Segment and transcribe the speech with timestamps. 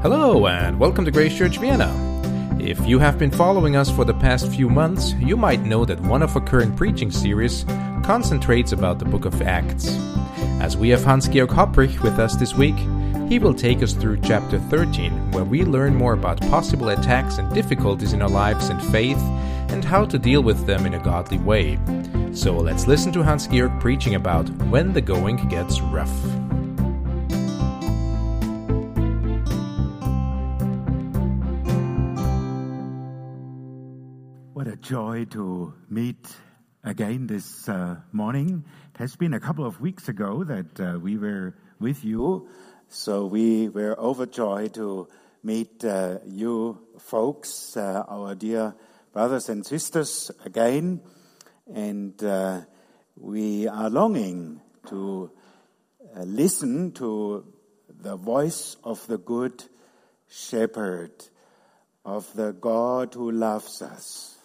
[0.00, 1.92] Hello, and welcome to Grace Church Vienna.
[2.60, 5.98] If you have been following us for the past few months, you might know that
[6.02, 7.64] one of our current preaching series
[8.04, 9.88] concentrates about the book of Acts.
[10.60, 12.76] As we have Hans Georg Hopprich with us this week,
[13.28, 17.52] he will take us through chapter 13, where we learn more about possible attacks and
[17.52, 19.20] difficulties in our lives and faith,
[19.70, 21.76] and how to deal with them in a godly way.
[22.32, 26.47] So let's listen to Hans Georg preaching about when the going gets rough.
[34.88, 36.34] Joy to meet
[36.82, 38.64] again this uh, morning.
[38.94, 42.48] It has been a couple of weeks ago that uh, we were with you,
[42.88, 45.06] so we were overjoyed to
[45.42, 48.74] meet uh, you folks, uh, our dear
[49.12, 51.02] brothers and sisters, again.
[51.70, 52.62] And uh,
[53.14, 55.30] we are longing to
[56.16, 57.44] uh, listen to
[57.90, 59.64] the voice of the Good
[60.30, 61.12] Shepherd,
[62.06, 64.37] of the God who loves us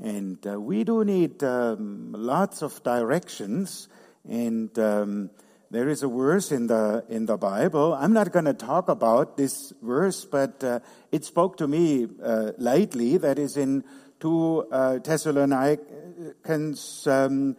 [0.00, 3.88] and uh, we do need um, lots of directions.
[4.28, 5.30] And um,
[5.70, 7.94] there is a verse in the in the Bible.
[7.94, 12.52] I'm not going to talk about this verse, but uh, it spoke to me uh,
[12.58, 13.16] lately.
[13.16, 13.84] That is in
[14.20, 17.06] two uh, Thessalonians.
[17.06, 17.56] Um,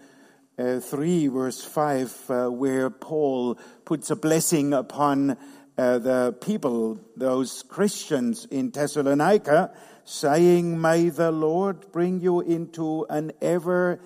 [0.57, 5.37] uh, 3 verse 5 uh, where Paul puts a blessing upon
[5.77, 9.71] the people, those Christians in Thessalonica,
[10.09, 13.99] saying, May the Lord bring you into an ever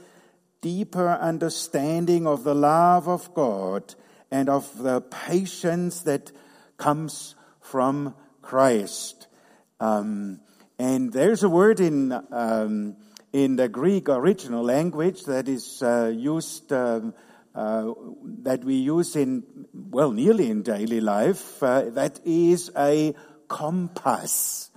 [0.60, 3.96] deeper understanding of the love of God
[4.30, 6.32] and of the patience that
[6.78, 9.28] comes from Christ.
[9.80, 10.42] Um,
[10.78, 12.98] and there's a word in um,
[13.32, 17.14] in the Greek original language that is uh, used um,
[17.56, 17.94] uh,
[18.44, 19.44] that we use in
[19.74, 21.64] well nearly in daily life.
[21.64, 23.16] Uh, that is a
[23.48, 24.70] compass.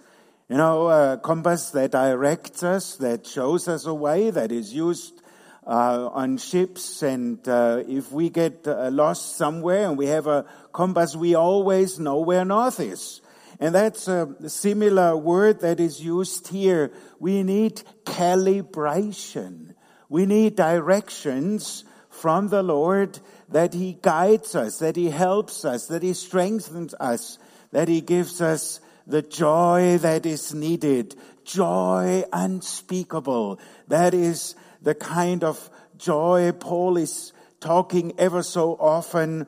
[0.49, 5.21] You know, a compass that directs us, that shows us a way, that is used
[5.67, 7.03] uh, on ships.
[7.03, 11.99] And uh, if we get uh, lost somewhere and we have a compass, we always
[11.99, 13.23] know where north is.
[13.59, 16.93] And that's a similar word that is used here.
[17.19, 19.75] We need calibration.
[20.09, 26.05] We need directions from the Lord that He guides us, that He helps us, that
[26.05, 27.41] He strengthens us,
[27.73, 33.61] that He gives us the joy that is needed, joy unspeakable.
[33.89, 39.47] That is the kind of joy Paul is talking ever so often,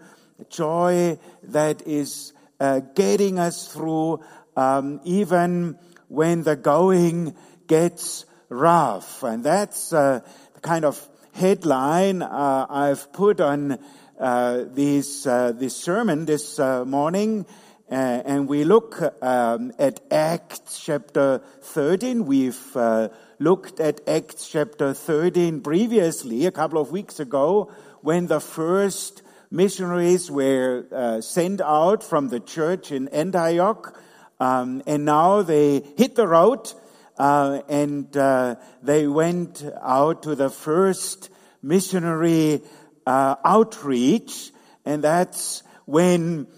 [0.48, 4.20] joy that is uh, getting us through
[4.56, 7.34] um, even when the going
[7.66, 9.22] gets rough.
[9.22, 10.20] And that's uh,
[10.54, 13.78] the kind of headline uh, I've put on
[14.18, 17.46] uh, this, uh, this sermon this uh, morning.
[17.90, 22.26] Uh, and we look um, at Acts chapter 13.
[22.26, 27.72] We've uh, looked at Acts chapter 13 previously, a couple of weeks ago,
[28.02, 33.98] when the first missionaries were uh, sent out from the church in Antioch.
[34.38, 36.70] Um, and now they hit the road
[37.18, 41.30] uh, and uh, they went out to the first
[41.62, 42.60] missionary
[43.06, 44.52] uh, outreach.
[44.84, 46.48] And that's when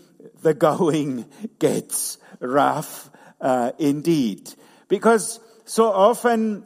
[0.42, 1.26] the going
[1.58, 3.10] gets rough
[3.40, 4.52] uh, indeed.
[4.88, 6.64] Because so often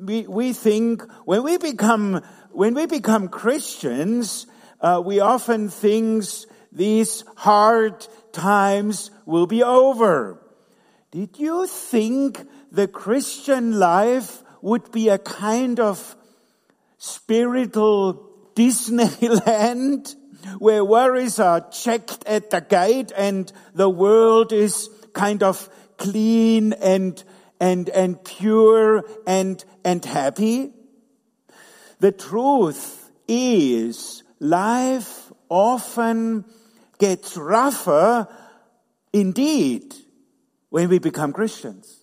[0.00, 2.22] we, we think when we become,
[2.52, 4.46] when we become Christians,
[4.80, 6.24] uh, we often think
[6.72, 10.40] these hard times will be over.
[11.10, 16.16] Did you think the Christian life would be a kind of
[16.98, 20.14] spiritual Disneyland?
[20.58, 27.22] where worries are checked at the gate and the world is kind of clean and,
[27.60, 30.72] and, and pure and, and happy.
[32.00, 36.44] The truth is life often
[36.98, 38.28] gets rougher
[39.12, 39.94] indeed
[40.68, 42.00] when we become Christians.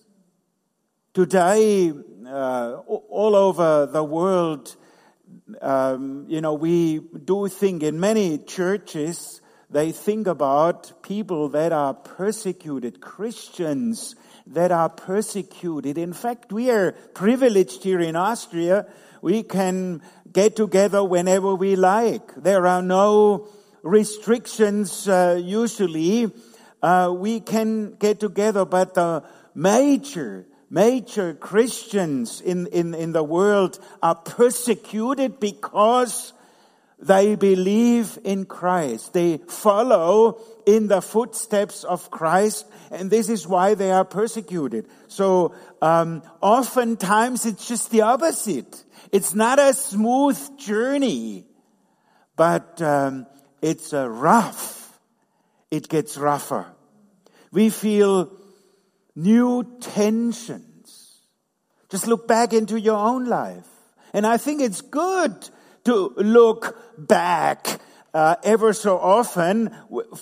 [1.12, 1.92] Today,
[2.26, 4.74] uh, all over the world,
[5.60, 11.94] um, you know, we do think in many churches, they think about people that are
[11.94, 14.14] persecuted, Christians
[14.46, 15.98] that are persecuted.
[15.98, 18.86] In fact, we are privileged here in Austria.
[19.22, 20.02] We can
[20.32, 22.34] get together whenever we like.
[22.36, 23.48] There are no
[23.82, 26.30] restrictions uh, usually.
[26.82, 29.24] Uh, we can get together, but the
[29.54, 36.32] major major Christians in, in, in the world are persecuted because
[36.98, 39.12] they believe in Christ.
[39.12, 44.88] They follow in the footsteps of Christ, and this is why they are persecuted.
[45.06, 48.84] So um, oftentimes it's just the opposite.
[49.12, 51.44] It's not a smooth journey,
[52.34, 53.26] but um,
[53.62, 54.98] it's a rough.
[55.70, 56.66] It gets rougher.
[57.52, 58.32] We feel
[59.16, 61.20] new tensions.
[61.90, 63.66] Just look back into your own life.
[64.12, 65.48] And I think it's good
[65.84, 67.80] to look back
[68.12, 69.74] uh, ever so often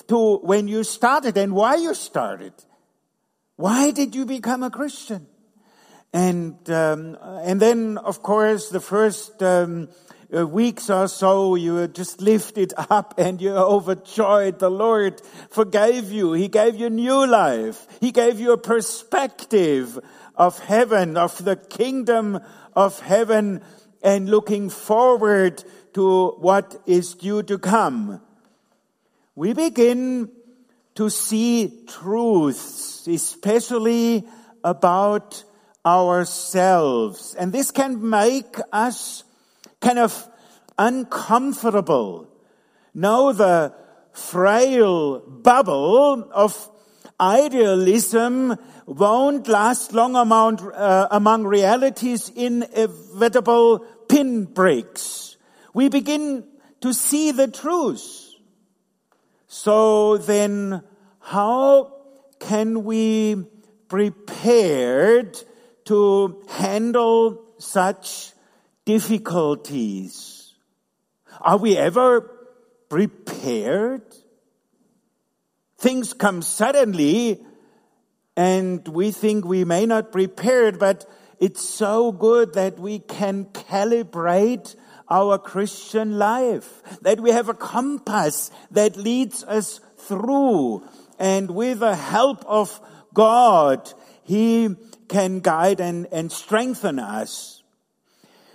[0.08, 2.52] to when you started and why you started.
[3.56, 5.26] Why did you become a Christian?
[6.12, 9.88] And um, and then, of course, the first um,
[10.32, 14.58] weeks or so, you were just lifted up and you're overjoyed.
[14.58, 15.20] The Lord
[15.50, 16.32] forgave you.
[16.32, 17.86] He gave you new life.
[18.00, 19.98] He gave you a perspective
[20.34, 22.40] of heaven, of the kingdom
[22.74, 23.60] of heaven
[24.02, 25.62] and looking forward
[25.94, 28.20] to what is due to come.
[29.34, 30.30] We begin
[30.94, 34.24] to see truths, especially
[34.64, 35.44] about
[35.84, 37.34] ourselves.
[37.34, 39.24] And this can make us
[39.82, 40.28] kind of
[40.78, 42.28] uncomfortable.
[42.94, 43.74] Now the
[44.12, 46.70] frail bubble of
[47.20, 48.56] idealism
[48.86, 55.36] won't last long among, uh, among reality's inevitable pinpricks.
[55.74, 56.44] We begin
[56.80, 58.34] to see the truth.
[59.46, 60.82] So then,
[61.20, 61.92] how
[62.40, 63.44] can we
[63.88, 65.38] prepared
[65.84, 68.31] to handle such
[68.84, 70.54] difficulties?
[71.40, 72.20] Are we ever
[72.88, 74.02] prepared?
[75.78, 77.44] Things come suddenly
[78.36, 81.08] and we think we may not prepared, but
[81.38, 84.76] it's so good that we can calibrate
[85.10, 90.88] our Christian life, that we have a compass that leads us through.
[91.18, 92.80] And with the help of
[93.12, 93.92] God,
[94.24, 94.74] He
[95.08, 97.51] can guide and, and strengthen us.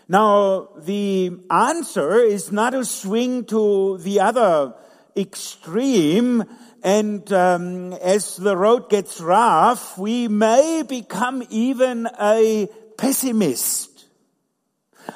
[0.10, 4.74] Now, the answer is not to swing to the other
[5.16, 6.44] extreme
[6.84, 12.68] and um, as the road gets rough, we may become even a
[12.98, 14.06] pessimist.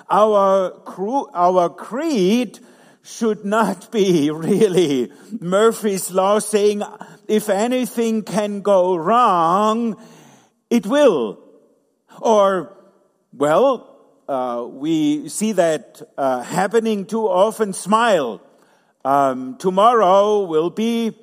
[0.10, 2.60] Our, cru- our creed
[3.04, 6.84] should not be really Murphy's Law saying
[7.28, 9.96] if anything can go wrong,
[10.70, 11.40] it will.
[12.20, 12.76] Or,
[13.32, 13.91] well,
[14.28, 17.74] uh, we see that uh, happening too often.
[17.74, 18.42] Smile.
[19.04, 21.18] Um, tomorrow will be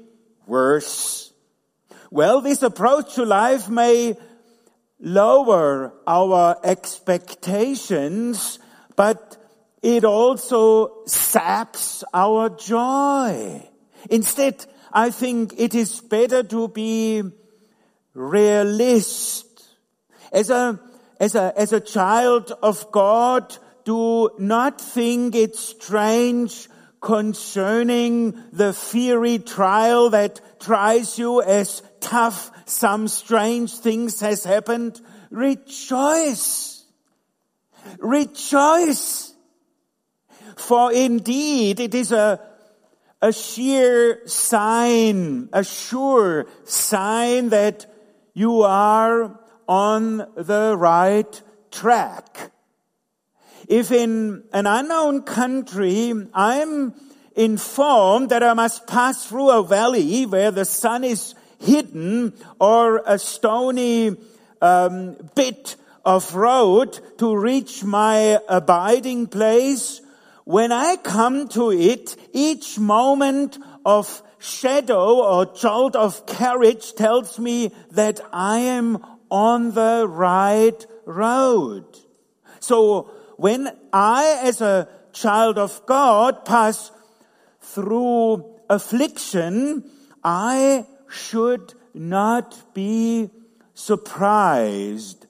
[0.46, 1.32] worse.
[2.10, 4.16] Well, this approach to life may
[4.98, 8.58] lower our expectations,
[8.96, 9.36] but
[9.82, 13.62] it also saps our joy.
[14.10, 17.22] Instead, I think it is better to be
[18.14, 19.46] realist.
[20.32, 20.80] As a,
[21.20, 26.68] as a, as a child of God, do not think it's strange
[27.00, 35.00] concerning the fiery trial that tries you as tough some strange things has happened,
[35.30, 36.84] rejoice.
[37.98, 39.34] Rejoice.
[40.56, 42.40] For indeed it is a,
[43.22, 47.86] a sheer sign, a sure sign that
[48.34, 52.50] you are on the right track.
[53.68, 56.94] If in an unknown country I'm
[57.36, 63.18] informed that I must pass through a valley where the sun is hidden or a
[63.18, 64.16] stony
[64.60, 70.00] um, bit of road to reach my abiding place,
[70.44, 77.70] when I come to it, each moment of shadow or jolt of carriage tells me
[77.90, 81.84] that I am on the right road.
[82.60, 86.90] So when I, as a child of God, pass
[87.60, 89.90] through affliction,
[90.22, 93.30] I should not be
[93.74, 95.26] surprised.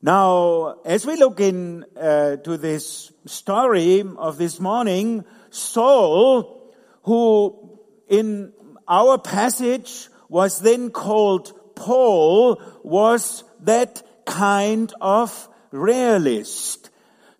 [0.00, 8.52] Now, as we look in uh, to this story of this morning, Saul, who in
[8.88, 11.52] our passage was then called
[11.82, 16.90] Paul, was that kind of realist.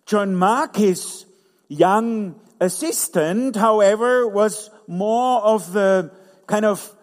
[0.05, 1.25] John Mark, his
[1.69, 6.11] young assistant, however, was more of the
[6.45, 6.93] kind of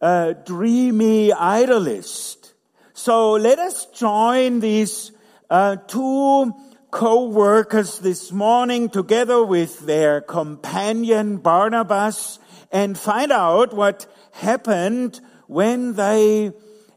[0.00, 2.54] uh, dreamy idealist.
[2.92, 5.10] So let us join these
[5.50, 6.54] uh, two
[6.92, 12.38] co-workers this morning together with their companion Barnabas
[12.70, 16.52] and find out what happened when they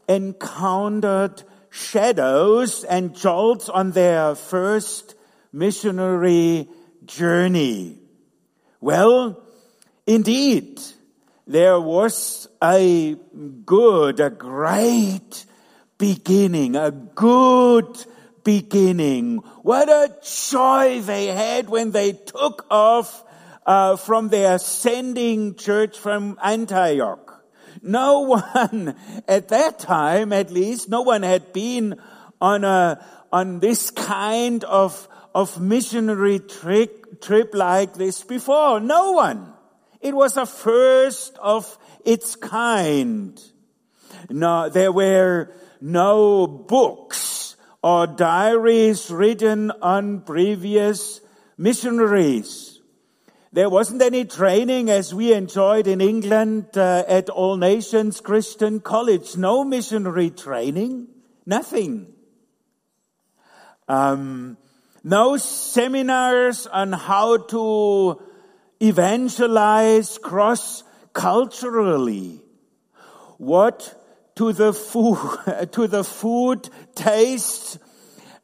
[0.08, 5.14] encountered shadows and jolts on their first
[5.52, 6.68] missionary
[7.04, 7.98] journey.
[8.80, 9.42] Well,
[10.06, 10.80] indeed,
[11.46, 13.16] there was a
[13.64, 15.44] good, a great
[15.98, 18.04] beginning, a good
[18.44, 19.38] beginning.
[19.62, 23.24] What a joy they had when they took off
[23.66, 27.27] uh, from their sending church from Antioch.
[27.82, 28.94] No one
[29.28, 32.00] at that time, at least, no one had been
[32.40, 38.80] on a on this kind of of missionary trip trip like this before.
[38.80, 39.52] No one.
[40.00, 43.40] It was a first of its kind.
[44.30, 51.20] No, there were no books or diaries written on previous
[51.56, 52.67] missionaries.
[53.50, 59.38] There wasn't any training as we enjoyed in England uh, at All Nations Christian College.
[59.38, 61.08] No missionary training.
[61.46, 62.12] Nothing.
[63.88, 64.58] Um,
[65.02, 68.20] no seminars on how to
[68.82, 72.42] evangelize cross culturally.
[73.38, 73.94] What
[74.36, 75.16] to the food,
[75.72, 77.78] to the food taste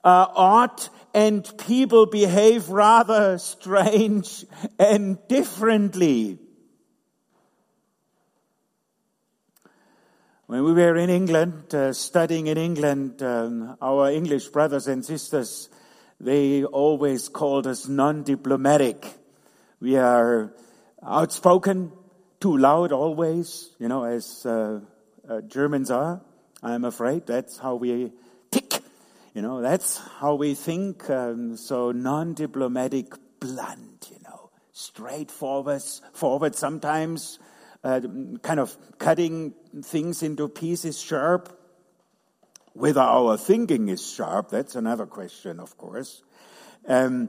[0.03, 4.45] uh, odd and people behave rather strange
[4.81, 6.39] and differently.
[10.47, 15.69] When we were in England, uh, studying in England, um, our English brothers and sisters,
[16.21, 19.07] they always called us non-diplomatic.
[19.81, 20.53] We are
[21.03, 21.93] outspoken,
[22.41, 24.81] too loud always, you know, as uh,
[25.29, 26.21] uh, Germans are.
[26.63, 28.13] I'm afraid that's how we.
[29.35, 31.11] You know, that's how we think.
[31.11, 34.09] Um, so non-diplomatic, blunt.
[34.13, 36.55] You know, straightforward, forward.
[36.55, 37.41] Sometimes,
[37.83, 38.01] uh,
[38.43, 41.61] kind of cutting things into pieces sharp.
[42.75, 46.23] Whether our thinking is sharp, that's another question, of course.
[46.87, 47.29] Um,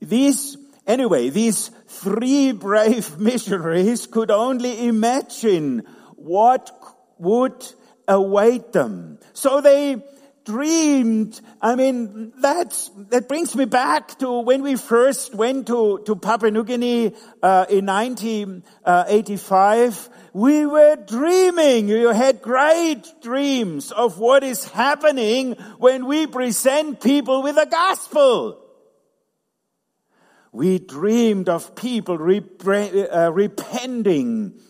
[0.00, 5.82] these Anyway, these three brave missionaries could only imagine
[6.16, 6.70] what
[7.18, 7.66] would
[8.06, 9.18] await them.
[9.32, 10.02] So they
[10.44, 11.40] dreamed.
[11.60, 16.50] I mean, that's, that brings me back to when we first went to, to Papua
[16.50, 20.08] New Guinea uh, in 1985.
[20.32, 21.88] We were dreaming.
[21.88, 28.60] You had great dreams of what is happening when we present people with the gospel.
[30.52, 34.60] We dreamed of people rep- uh, repenting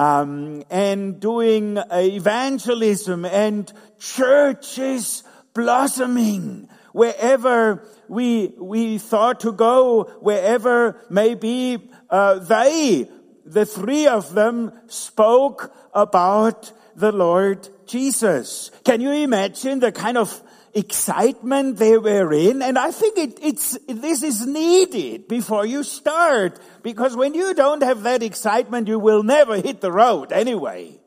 [0.00, 11.90] um, and doing evangelism and churches blossoming wherever we we thought to go, wherever maybe
[12.08, 13.10] uh, they,
[13.44, 18.70] the three of them, spoke about the Lord Jesus.
[18.84, 20.42] Can you imagine the kind of
[20.74, 22.62] excitement they were in.
[22.62, 26.58] And I think it, it's, this is needed before you start.
[26.82, 30.98] Because when you don't have that excitement, you will never hit the road anyway.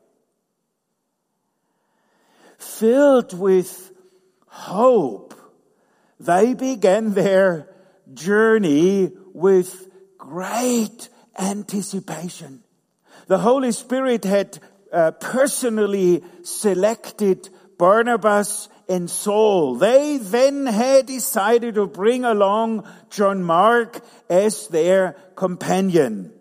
[2.58, 3.92] Filled with
[4.46, 5.34] hope,
[6.20, 7.68] they began their
[8.12, 12.62] journey with great anticipation.
[13.26, 14.58] The Holy Spirit had
[14.92, 19.76] uh, personally selected Barnabas and Saul.
[19.76, 26.32] They then had decided to bring along John Mark as their companion.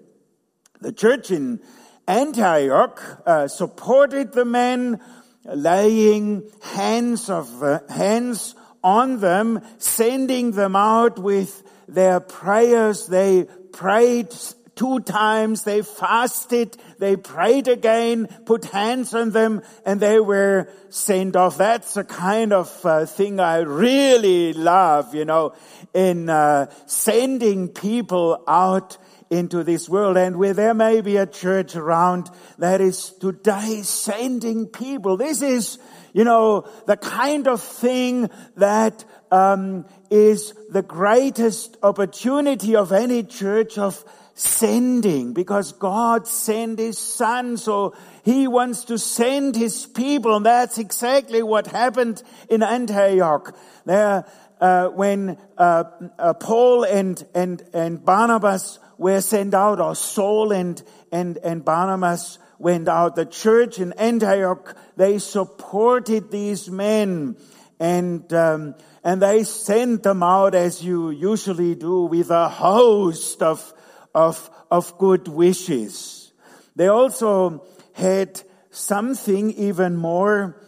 [0.81, 1.61] The church in
[2.07, 4.99] Antioch uh, supported the men,
[5.45, 13.07] laying hands of uh, hands on them, sending them out with their prayers.
[13.07, 14.35] They prayed
[14.75, 15.63] two times.
[15.63, 16.77] They fasted.
[17.03, 21.57] They prayed again, put hands on them, and they were sent off.
[21.57, 25.53] That's a kind of uh, thing I really love, you know,
[25.93, 28.97] in uh, sending people out
[29.29, 34.67] into this world and where there may be a church around that is today sending
[34.67, 35.17] people.
[35.17, 35.79] This is,
[36.13, 43.77] you know, the kind of thing that um, is the greatest opportunity of any church
[43.77, 47.57] of sending because God sent His Son.
[47.57, 50.35] So He wants to send His people.
[50.35, 53.55] And that's exactly what happened in Antioch.
[53.85, 54.25] There,
[54.59, 55.83] uh, when uh,
[56.17, 62.39] uh, Paul and, and, and Barnabas were sent out, or Saul and, and, and Barnabas
[62.59, 67.35] went out, the church in Antioch, they supported these men
[67.79, 73.73] and um, and they sent them out as you usually do with a host of
[74.13, 76.31] of of good wishes.
[76.75, 78.41] They also had
[78.71, 80.59] something even more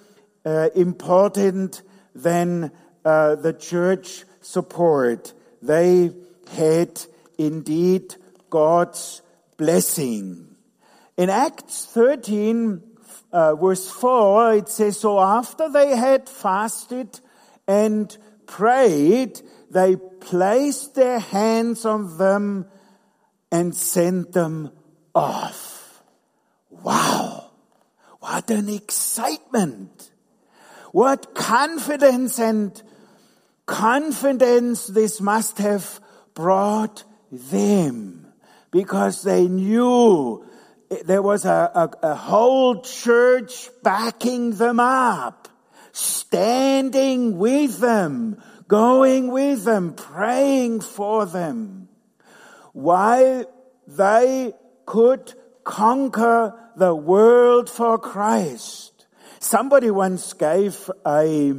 [0.46, 1.82] uh, important
[2.14, 2.72] than
[3.04, 5.34] uh, the church support.
[5.62, 6.12] They
[6.52, 7.02] had
[7.38, 8.16] indeed
[8.50, 9.22] God's
[9.58, 10.56] blessing.
[11.18, 12.82] In Acts 13,
[13.32, 17.20] uh, verse 4, it says, So after they had fasted
[17.68, 22.68] and prayed, they placed their hands on them
[23.56, 24.70] and sent them
[25.14, 26.04] off.
[26.70, 27.52] Wow!
[28.20, 30.12] What an excitement!
[30.92, 32.82] What confidence and
[33.66, 36.02] confidence this must have
[36.34, 38.28] brought them
[38.72, 40.46] because they knew
[41.06, 45.48] there was a, a, a, whole church backing them up,
[45.94, 51.85] standing with them, going with them, praying for them.
[52.76, 53.46] While
[53.88, 54.52] they
[54.86, 59.06] could conquer the world for Christ.
[59.40, 61.54] Somebody once gave a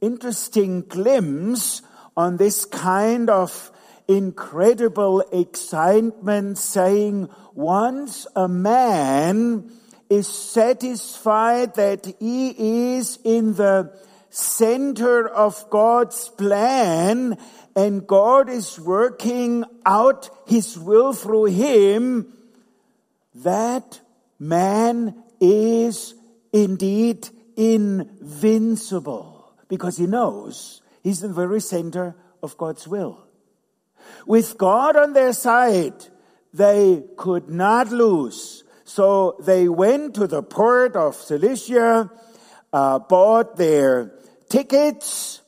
[0.00, 1.82] interesting glimpse
[2.16, 3.70] on this kind of
[4.08, 9.70] incredible excitement saying once a man
[10.10, 13.92] is satisfied that he is in the
[14.32, 17.36] center of God's plan
[17.76, 22.32] and God is working out his will through him,
[23.34, 24.00] that
[24.38, 26.14] man is
[26.52, 33.24] indeed invincible because he knows he's in the very center of God's will.
[34.26, 36.06] With God on their side,
[36.54, 38.64] they could not lose.
[38.84, 42.10] So they went to the port of Seleucia,
[42.72, 44.12] uh, bought their
[44.52, 45.40] tickets,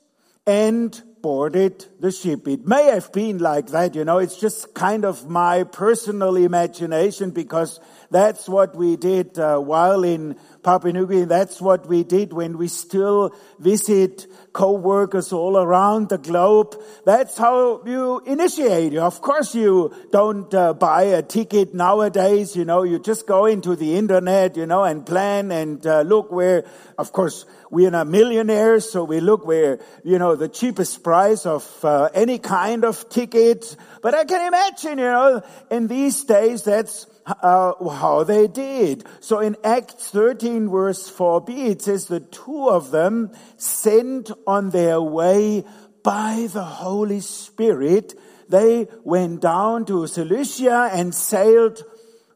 [0.46, 2.49] and boarded the ship.
[2.49, 7.30] It may have been like that, you know, it's just kind of my personal imagination
[7.30, 7.80] because
[8.14, 11.24] that's what we did uh, while in Papua New Guinea.
[11.24, 16.81] That's what we did when we still visit co-workers all around the globe.
[17.05, 18.94] That's how you initiate.
[18.94, 22.55] Of course, you don't uh, buy a ticket nowadays.
[22.55, 26.31] You know, you just go into the internet, you know, and plan and uh, look
[26.31, 26.64] where,
[26.96, 31.46] of course, we are not millionaires, so we look where, you know, the cheapest price
[31.46, 33.74] of uh, any kind of ticket.
[34.03, 39.04] But I can imagine, you know, in these days, that's uh, how they did.
[39.20, 45.00] So in Acts 13 verse 4b, it says the two of them sent on their
[45.00, 45.64] way
[46.02, 48.14] by the Holy Spirit.
[48.48, 51.82] They went down to Seleucia and sailed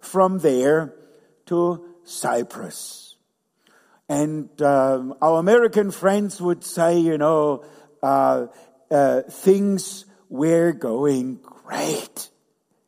[0.00, 0.94] from there
[1.46, 3.16] to Cyprus.
[4.08, 7.64] And um, our American friends would say, you know,
[8.02, 8.46] uh,
[8.90, 12.30] uh, things were going great,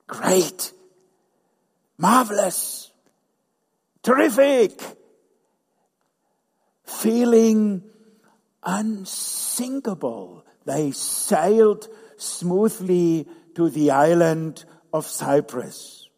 [0.07, 0.73] great.
[2.01, 2.91] Marvelous.
[4.03, 4.81] Terrific.
[6.85, 7.83] Feeling
[8.65, 10.47] unsinkable.
[10.65, 16.09] They sailed smoothly to the island of Cyprus.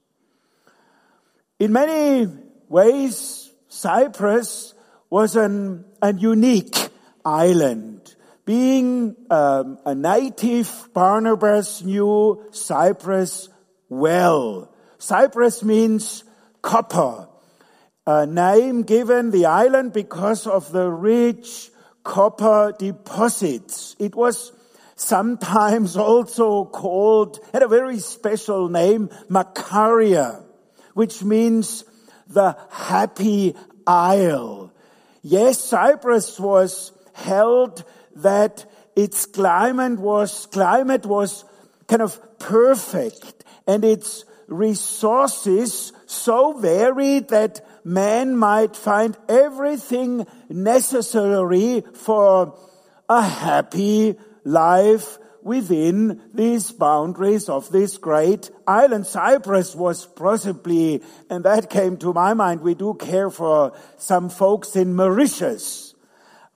[1.58, 2.28] In many
[2.68, 4.74] ways, Cyprus
[5.10, 6.76] was an, a unique
[7.24, 8.14] island.
[8.44, 13.48] Being um, a native, Barnabas knew Cyprus
[13.88, 14.71] well.
[15.02, 16.22] Cyprus means
[16.62, 17.26] copper,
[18.06, 21.72] a name given the island because of the rich
[22.04, 23.96] copper deposits.
[23.98, 24.52] It was
[24.94, 30.44] sometimes also called, had a very special name, Macaria,
[30.94, 31.82] which means
[32.28, 34.72] the happy isle.
[35.20, 37.82] Yes, Cyprus was held
[38.14, 41.44] that its climate was, climate was
[41.88, 52.58] kind of perfect and its resources so varied that man might find everything necessary for
[53.08, 59.06] a happy life within these boundaries of this great island.
[59.06, 64.76] Cyprus was possibly, and that came to my mind, we do care for some folks
[64.76, 65.94] in Mauritius.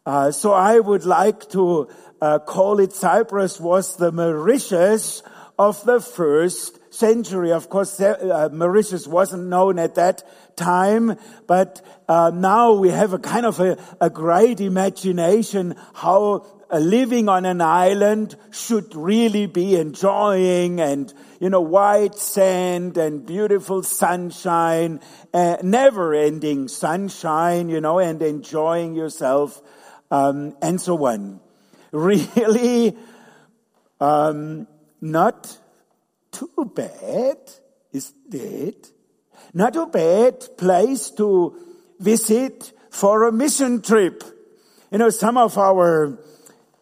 [0.04, 1.88] Uh, so I would like to
[2.20, 5.22] uh, call it Cyprus was the Mauritius
[5.58, 7.52] of the first century.
[7.52, 10.22] Of course, uh, Mauritius wasn't known at that
[10.56, 16.78] time, but uh, now we have a kind of a, a great imagination how uh,
[16.78, 23.82] living on an island should really be enjoying and, you know, white sand and beautiful
[23.82, 25.00] sunshine,
[25.32, 29.62] uh, never ending sunshine, you know, and enjoying yourself
[30.10, 31.40] um, and so on.
[31.92, 32.94] Really,
[34.00, 34.66] um,
[35.00, 35.56] not
[36.36, 37.38] too bad,
[37.92, 38.90] is it?
[39.54, 41.56] Not a bad place to
[41.98, 44.22] visit for a mission trip.
[44.90, 46.18] You know, some of our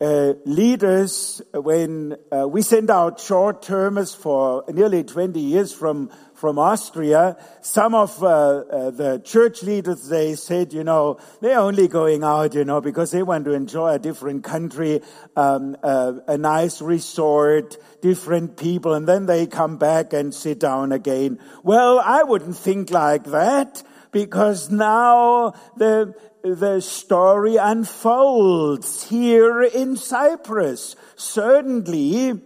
[0.01, 6.59] uh, leaders, when uh, we send out short termers for nearly 20 years from from
[6.59, 12.25] Austria, some of uh, uh, the church leaders, they said, you know, they're only going
[12.25, 15.01] out, you know, because they want to enjoy a different country,
[15.37, 20.93] um, uh, a nice resort, different people, and then they come back and sit down
[20.93, 21.39] again.
[21.63, 30.95] Well, I wouldn't think like that because now the the story unfolds here in Cyprus.
[31.17, 32.39] Certainly,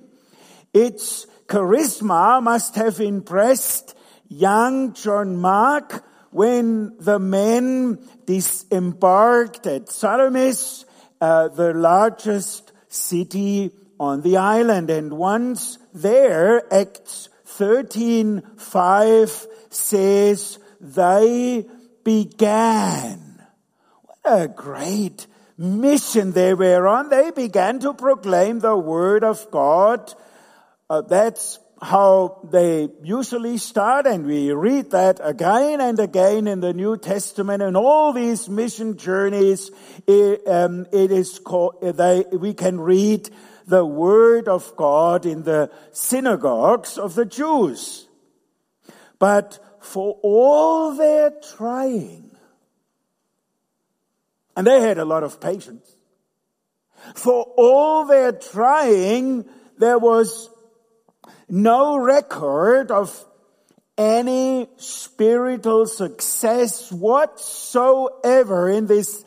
[0.72, 3.96] it's charisma must have impressed
[4.28, 10.84] young John Mark when the men disembarked at Salamis,
[11.20, 14.90] uh, the largest city on the island.
[14.90, 21.66] And once there, Acts 13, 5 says, they
[22.04, 23.42] began.
[24.02, 27.08] What a great mission they were on.
[27.08, 30.14] They began to proclaim the word of God
[30.90, 36.72] uh, that's how they usually start, and we read that again and again in the
[36.72, 37.62] New Testament.
[37.62, 39.70] And all these mission journeys,
[40.06, 41.80] it, um, it is called.
[41.80, 43.30] They, we can read
[43.66, 48.08] the word of God in the synagogues of the Jews.
[49.18, 52.30] But for all their trying,
[54.56, 55.88] and they had a lot of patience.
[57.14, 59.44] For all their trying,
[59.78, 60.50] there was
[61.48, 63.24] no record of
[63.96, 69.24] any spiritual success whatsoever in this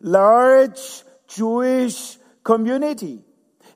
[0.00, 3.24] large Jewish community.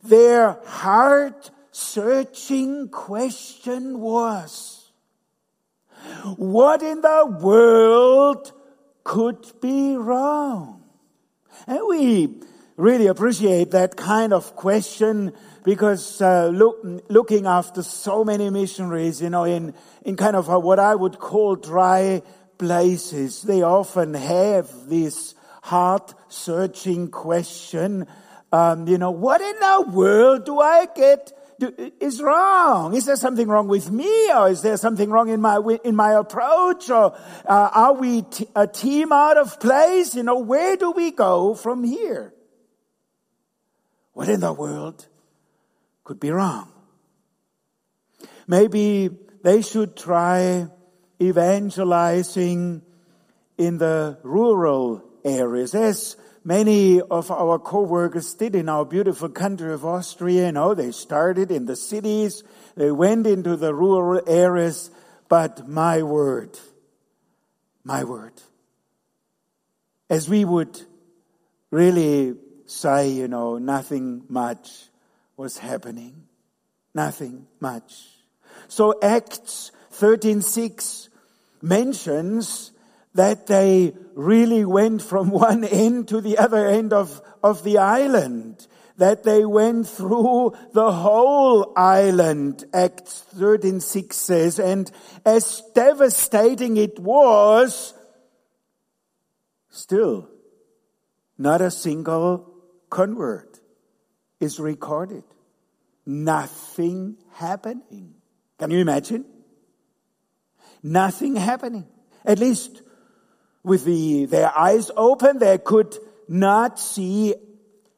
[0.03, 4.93] Their heart searching question was,
[6.37, 8.53] what in the world
[9.03, 10.83] could be wrong?
[11.67, 12.43] And we
[12.77, 15.33] really appreciate that kind of question
[15.65, 19.75] because uh, look, looking after so many missionaries, you know, in,
[20.05, 22.23] in kind of what I would call dry
[22.59, 28.07] places, they often have this heart searching question,
[28.53, 31.33] um, you know, what in the world do I get
[31.99, 32.95] is wrong?
[32.95, 36.13] Is there something wrong with me, or is there something wrong in my in my
[36.13, 40.15] approach, or uh, are we t- a team out of place?
[40.15, 42.35] You know, where do we go from here?
[44.13, 45.07] What in the world
[46.05, 46.71] could be wrong.
[48.47, 49.11] Maybe
[49.43, 50.69] they should try
[51.21, 52.83] evangelizing
[53.57, 59.85] in the rural areas, as many of our co-workers did in our beautiful country of
[59.85, 60.47] Austria.
[60.47, 62.43] You know, they started in the cities,
[62.77, 64.91] they went into the rural areas,
[65.29, 66.59] but my word,
[67.83, 68.35] my word,
[70.11, 70.81] as we would
[71.71, 72.35] really
[72.67, 74.89] say, you know, nothing much
[75.37, 76.25] was happening.
[76.95, 78.09] Nothing much.
[78.69, 81.09] So Acts 13:6
[81.63, 82.73] mentions
[83.15, 88.67] that they really went from one end to the other end of, of the island.
[88.97, 94.89] That they went through the whole island, Acts 13:6 says, and
[95.27, 97.93] as devastating it was,
[99.69, 100.29] still
[101.37, 102.55] not a single
[102.89, 103.54] convert
[104.41, 105.25] is recorded.
[106.07, 108.15] Nothing happening.
[108.59, 109.25] Can you imagine?
[110.83, 111.87] Nothing happening.
[112.25, 112.83] At least
[113.63, 115.97] with the, their eyes open, they could
[116.29, 117.35] not see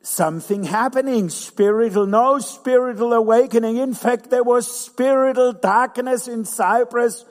[0.00, 1.28] something happening.
[1.28, 3.78] Spiritual, no spiritual awakening.
[3.78, 7.24] In fact, there was spiritual darkness in Cyprus,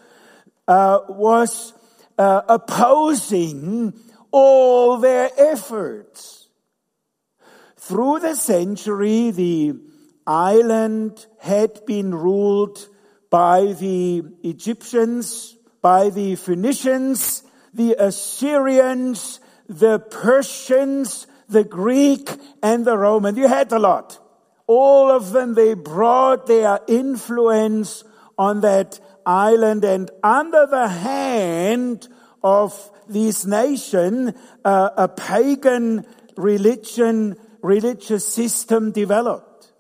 [0.68, 1.74] uh, was
[2.18, 3.94] uh, opposing
[4.32, 6.45] all their efforts.
[7.86, 9.76] Through the century, the
[10.26, 12.80] island had been ruled
[13.30, 17.44] by the Egyptians, by the Phoenicians,
[17.76, 22.28] the Assyrians, the Persians, the Greek,
[22.64, 23.36] and the Roman.
[23.36, 24.18] You had a lot.
[24.66, 28.04] All of them, they brought their influence
[28.36, 32.08] on that island and under the hand
[32.44, 36.04] of this nation, uh, a pagan
[36.36, 39.72] religion religious system developed.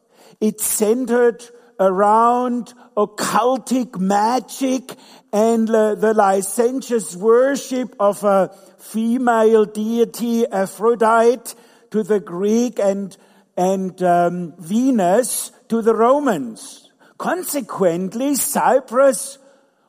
[0.42, 1.44] It centered
[1.80, 4.96] around occultic magic
[5.32, 11.54] and uh, the licentious worship of a female deity, Aphrodite,
[11.92, 13.16] to the Greek and,
[13.58, 16.90] and um, Venus to the Romans.
[17.18, 19.38] Consequently, Cyprus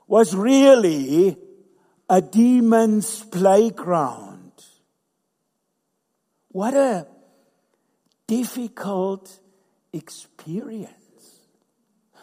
[0.06, 1.37] was really
[2.09, 4.52] a demon's playground.
[6.48, 7.06] What a
[8.26, 9.40] difficult
[9.92, 10.92] experience.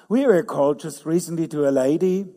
[0.10, 2.28] We were called just recently to a lady.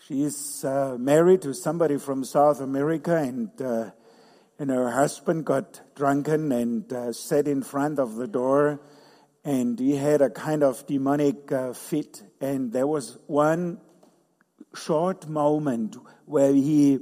[0.00, 3.90] She is uh, married to somebody from South America, and uh,
[4.58, 8.80] and her husband got drunken and uh, sat in front of the door,
[9.44, 12.22] and he had a kind of demonic uh, fit.
[12.40, 13.80] And there was one
[14.74, 16.98] short moment where he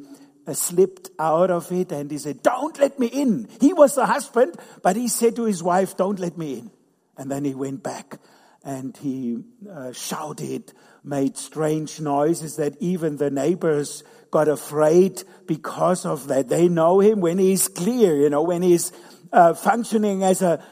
[0.53, 4.57] slipped out of it, and he said, "Don't let me in." He was the husband,
[4.83, 6.71] but he said to his wife, "Don't let me in."
[7.17, 8.19] And then he went back
[8.67, 10.73] and he uh, shouted,
[11.05, 16.49] made strange noises that even the neighbors got afraid because of that.
[16.49, 18.91] They know him when he's clear, you know, when he's
[19.33, 20.63] uh, functioning as a,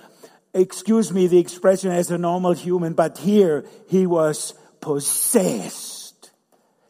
[0.52, 6.32] excuse me the expression, as a normal human, but here he was possessed,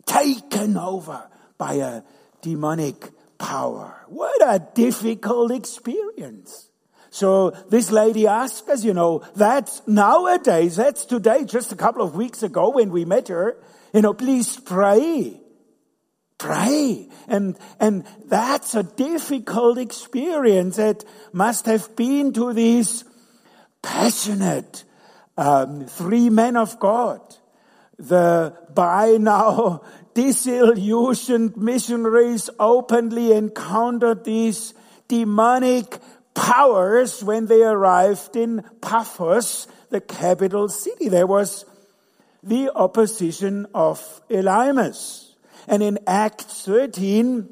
[0.07, 2.03] taken over by a
[2.45, 4.05] demonic power.
[4.09, 6.69] What a difficult experience.
[7.11, 12.15] So this lady asked us, you know, that's nowadays, that's today, just a couple of
[12.15, 13.57] weeks ago when we met her,
[13.95, 15.41] you know, please pray.
[16.37, 17.09] Pray.
[17.29, 20.79] And, and that's a difficult experience.
[20.79, 23.05] It must have been to these
[23.81, 24.85] passionate
[25.39, 27.21] um, three men of God.
[27.97, 29.83] The by now
[30.15, 34.75] disillusioned missionaries openly encountered these
[35.09, 35.99] demonic
[36.35, 41.09] powers when they arrived in Paphos, the capital city.
[41.09, 41.65] There was
[42.43, 45.31] the opposition of Elymas.
[45.67, 47.49] And in Acts 13,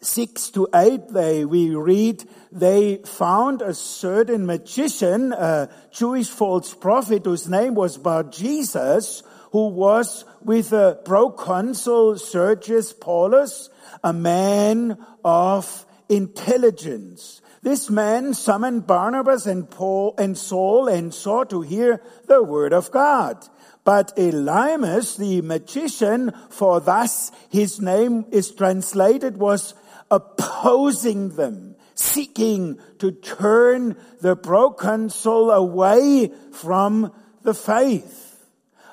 [0.00, 7.24] 6 to 8, they, we read, they found a certain magician, a Jewish false prophet
[7.24, 13.70] whose name was Bar Jesus, who was with the proconsul Sergius Paulus,
[14.04, 17.40] a man of intelligence.
[17.62, 22.90] This man summoned Barnabas and Paul and Saul and sought to hear the word of
[22.90, 23.46] God.
[23.84, 29.74] But Elymas, the magician, for thus his name is translated, was
[30.10, 38.27] opposing them, seeking to turn the proconsul away from the faith.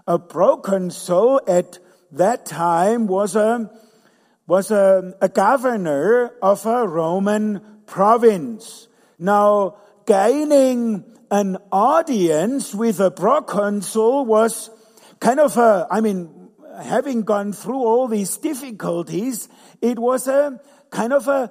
[0.08, 1.80] A proconsul at
[2.12, 3.72] that time was a
[4.48, 8.88] was a, a governor of a Roman province.
[9.18, 14.70] Now, gaining an audience with a proconsul was
[15.20, 19.50] kind of a, I mean, having gone through all these difficulties,
[19.82, 21.50] it was a kind of a,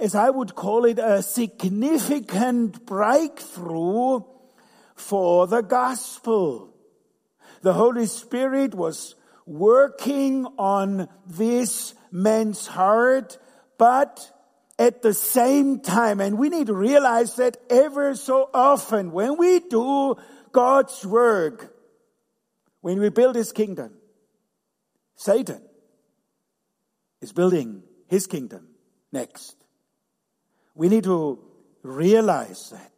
[0.00, 4.20] as I would call it, a significant breakthrough
[4.94, 6.73] for the gospel.
[7.64, 13.38] The Holy Spirit was working on this man's heart,
[13.78, 14.30] but
[14.78, 19.60] at the same time, and we need to realize that ever so often when we
[19.60, 20.14] do
[20.52, 21.74] God's work,
[22.80, 23.94] when we build His kingdom,
[25.16, 25.62] Satan
[27.20, 28.68] is building his kingdom
[29.10, 29.56] next.
[30.74, 31.38] We need to
[31.82, 32.93] realize that.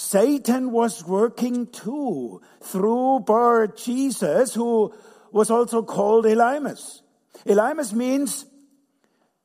[0.00, 4.94] Satan was working too through Bar Jesus, who
[5.30, 7.02] was also called Elymas.
[7.44, 8.46] Elymas means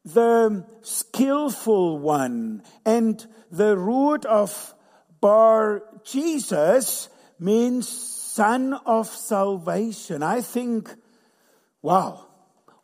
[0.05, 2.63] the skillful one.
[2.85, 4.73] And the root of
[5.19, 10.23] Bar Jesus means son of salvation.
[10.23, 10.89] I think,
[11.81, 12.27] wow,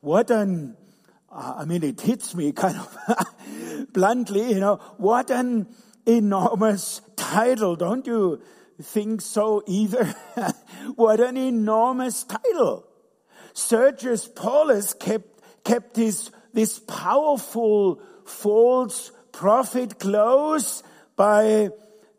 [0.01, 0.75] what an,
[1.31, 5.67] uh, I mean, it hits me kind of bluntly, you know, what an
[6.05, 7.75] enormous title.
[7.75, 8.41] Don't you
[8.81, 10.13] think so either?
[10.95, 12.85] what an enormous title.
[13.53, 20.83] Sergius Paulus kept, kept his this powerful false prophet close
[21.15, 21.69] by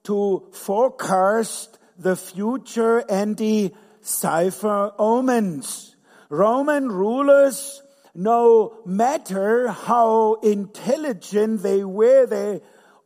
[0.04, 5.96] to forecast the future and the cipher omens.
[6.28, 7.82] Roman rulers,
[8.14, 12.60] no matter how intelligent they were, they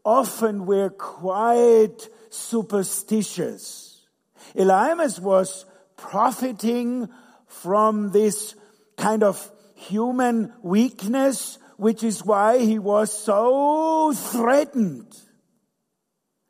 [0.07, 4.07] often we're quite superstitious.
[4.55, 5.67] Elymas was
[5.97, 7.09] profiting
[7.49, 8.55] from this
[8.97, 15.13] kind of human weakness, which is why he was so threatened,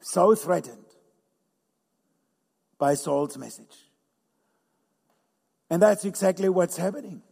[0.00, 0.84] so threatened
[2.78, 3.88] by Saul's message.
[5.70, 7.22] And that's exactly what's happening.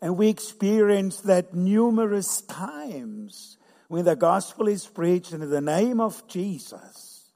[0.00, 3.56] And we experience that numerous times
[3.92, 7.30] when the gospel is preached in the name of Jesus,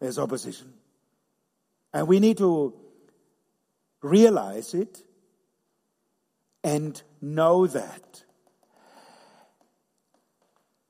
[0.00, 0.72] there's opposition.
[1.94, 2.74] And we need to
[4.02, 5.00] realize it
[6.64, 8.24] and know that.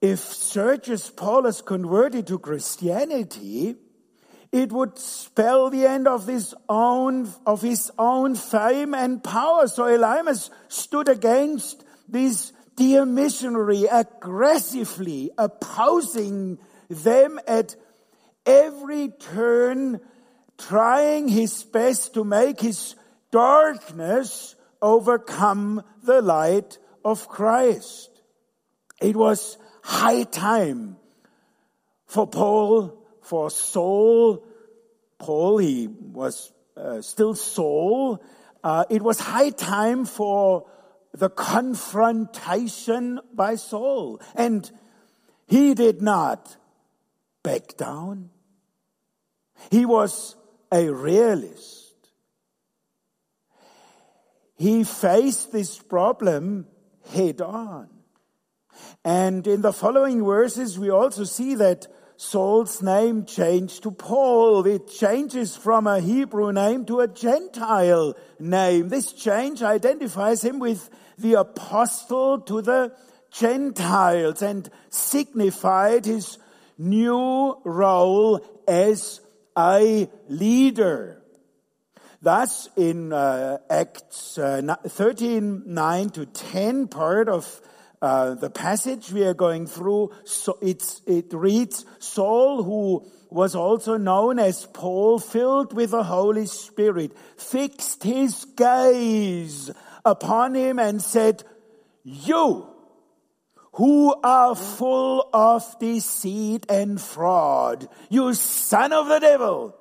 [0.01, 3.77] If Sergius Paulus converted to Christianity,
[4.51, 9.69] it would spell the end of his own, of his own fame and power.
[9.69, 17.75] So Elymas stood against this dear missionary aggressively opposing them at
[18.47, 20.01] every turn,
[20.57, 22.95] trying his best to make his
[23.33, 28.11] darkness overcome the light of Christ.
[29.03, 30.99] It was high time
[32.07, 34.45] for Paul for Saul,
[35.19, 38.23] Paul, he was uh, still Saul.
[38.63, 40.65] Uh, it was high time for
[41.13, 44.21] the confrontation by Saul.
[44.35, 44.71] And
[45.47, 46.57] he did not
[47.43, 48.31] back down.
[49.71, 50.37] He was
[50.71, 51.95] a realist.
[54.57, 56.67] He faced this problem
[57.11, 57.89] head on.
[59.05, 61.87] And in the following verses, we also see that
[62.21, 64.67] Saul's name changed to Paul.
[64.67, 68.89] It changes from a Hebrew name to a Gentile name.
[68.89, 72.93] This change identifies him with the apostle to the
[73.31, 76.39] Gentiles and signified his
[76.77, 79.21] new role as
[79.57, 81.23] a leader.
[82.21, 87.61] Thus, in uh, Acts uh, 13, 9 to 10, part of
[88.01, 94.39] uh, the passage we are going through, so it reads, Saul, who was also known
[94.39, 99.71] as Paul, filled with the Holy Spirit, fixed his gaze
[100.05, 101.45] upon him and said,
[102.05, 102.69] You
[103.73, 109.77] who are full of deceit and fraud, you son of the devil,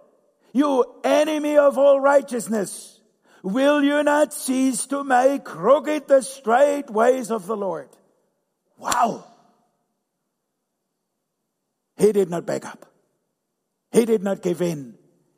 [0.54, 3.00] you enemy of all righteousness,
[3.44, 7.90] will you not cease to make crooked the straight ways of the Lord?
[8.78, 9.26] Wow.
[11.98, 12.86] He did not back up.
[13.92, 14.96] He did not give in.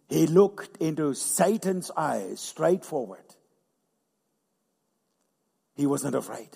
[0.09, 3.23] He looked into Satan's eyes straight forward.
[5.75, 6.49] He was not afraid.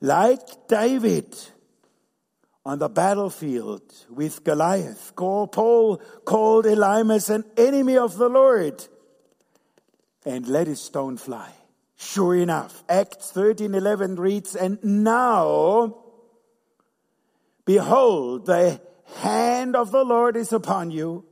[0.00, 1.36] Like David
[2.64, 5.48] on the battlefield with Goliath, Paul
[6.24, 8.86] called Elymas an enemy of the Lord
[10.24, 11.52] and let his stone fly.
[11.96, 15.96] Sure enough, Acts 13:11 reads, "And now
[17.64, 18.80] behold, the
[19.22, 21.24] hand of the Lord is upon you,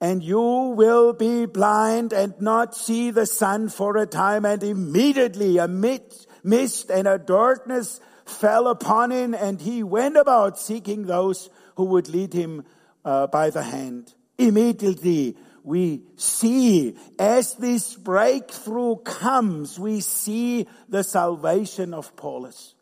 [0.00, 5.58] and you will be blind and not see the sun for a time." And immediately
[5.58, 11.84] a mist and a darkness fell upon him, and he went about seeking those who
[11.84, 12.64] would lead him
[13.04, 14.14] uh, by the hand.
[14.38, 15.36] Immediately
[15.66, 22.76] we see as this breakthrough comes, we see the salvation of Paulus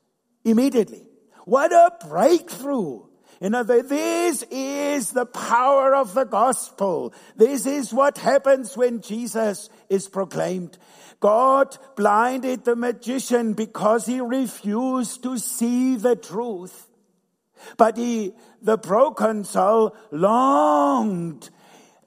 [0.45, 1.07] immediately.
[1.47, 3.05] What a breakthrough!
[3.41, 7.15] You know, this is the power of the gospel.
[7.37, 10.77] This is what happens when Jesus is proclaimed.
[11.21, 16.87] God blinded the magician because he refused to see the truth.
[17.79, 21.49] But he, the proconsul longed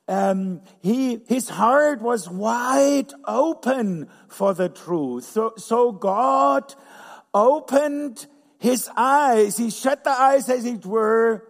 [0.07, 5.25] um, he, his heart was wide open for the truth.
[5.25, 6.73] So, so God
[7.33, 8.25] opened
[8.57, 9.57] his eyes.
[9.57, 11.47] He shut the eyes, as it were,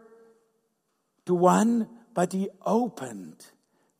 [1.26, 3.46] to one, but he opened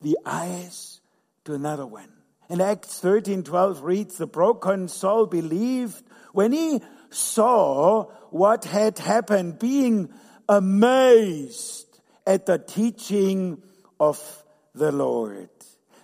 [0.00, 1.00] the eyes
[1.44, 2.12] to another one.
[2.50, 10.10] In Acts 13, 12 reads, the proconsul believed when he saw what had happened, being
[10.48, 13.62] amazed at the teaching
[14.00, 14.44] of
[14.78, 15.50] the Lord.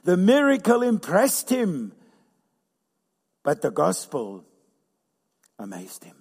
[0.03, 1.93] The miracle impressed him,
[3.43, 4.45] but the gospel
[5.59, 6.17] amazed him.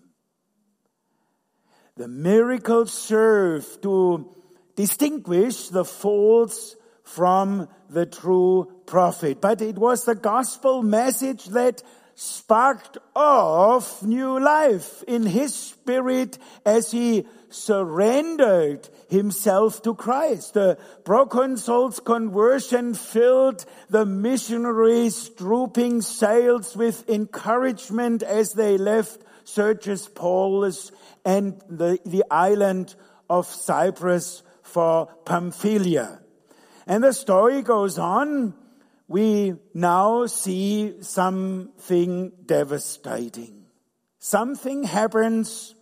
[1.96, 4.34] The miracle served to
[4.76, 9.42] distinguish the false from the true prophet.
[9.42, 11.84] But it was the gospel message that
[12.16, 20.56] sparked off new life in his spirit as he surrendered himself to Christ.
[20.56, 30.92] The proconsul's conversion filled the missionaries' drooping sails with encouragement as they left Sergius Paulus
[31.26, 32.96] and the, the island
[33.30, 36.20] of Cyprus for Pamphylia.
[36.88, 38.54] And the story goes on.
[39.08, 43.66] We now see something devastating.
[44.20, 45.76] Something happens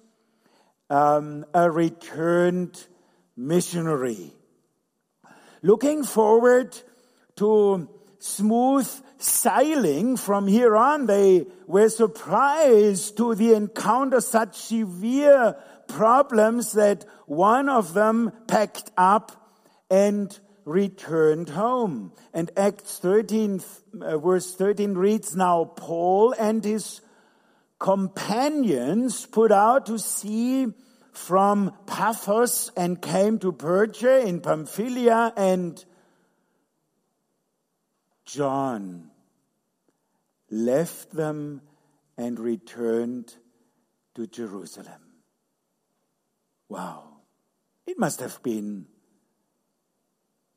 [0.92, 2.86] um, a returned
[3.38, 4.34] missionary.
[5.64, 6.78] Looking forward
[7.38, 7.90] to
[8.20, 15.56] smooth sailing from here on, they were surprised to the encounter such severe
[15.88, 19.32] problems that one of them packed up
[19.90, 22.12] and returned home.
[22.34, 23.62] And Acts 13,
[24.02, 27.00] uh, verse 13 reads, Now Paul and his
[27.82, 30.68] companions put out to sea
[31.14, 35.84] from Paphos and came to Perga in Pamphylia and
[38.24, 39.10] John
[40.52, 41.62] left them
[42.18, 43.34] and returned
[44.14, 45.02] to Jerusalem.
[46.70, 47.08] Wow.
[47.88, 48.86] It must have been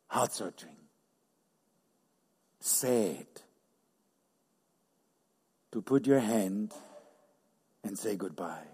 [0.08, 0.76] heart searching,
[2.60, 3.26] sad
[5.72, 6.74] to put your hand
[7.84, 8.66] and say goodbye.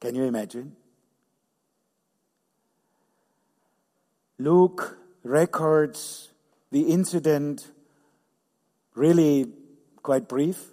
[0.00, 0.76] Can you imagine?
[4.38, 6.30] Luke records
[6.70, 7.72] the incident
[8.94, 9.46] really
[10.02, 10.72] quite brief,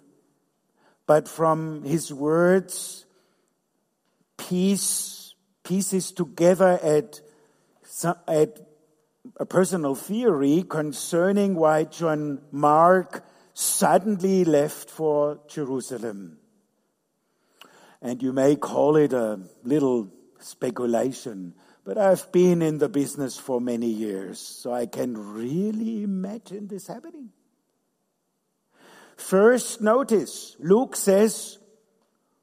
[1.08, 3.06] but from his words,
[4.38, 7.22] piece, pieces together at,
[8.28, 8.60] at
[9.38, 16.38] a personal theory concerning why John Mark suddenly left for Jerusalem.
[18.06, 23.60] And you may call it a little speculation, but I've been in the business for
[23.60, 27.32] many years, so I can really imagine this happening.
[29.18, 31.58] First, notice Luke says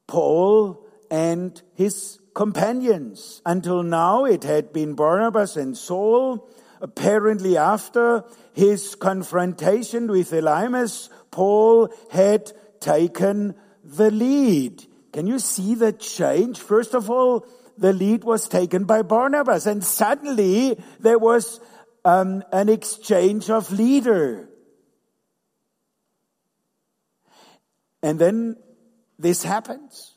[0.09, 3.41] Paul and his companions.
[3.47, 6.51] Until now, it had been Barnabas and Saul.
[6.81, 12.51] Apparently, after his confrontation with Elymas, Paul had
[12.81, 13.55] taken
[13.85, 14.89] the lead.
[15.13, 16.59] Can you see the change?
[16.59, 17.47] First of all,
[17.77, 19.67] the lead was taken by Barnabas.
[19.67, 21.61] And suddenly there was
[22.05, 24.49] um, an exchange of leader.
[28.03, 28.57] And then
[29.19, 30.15] this happens.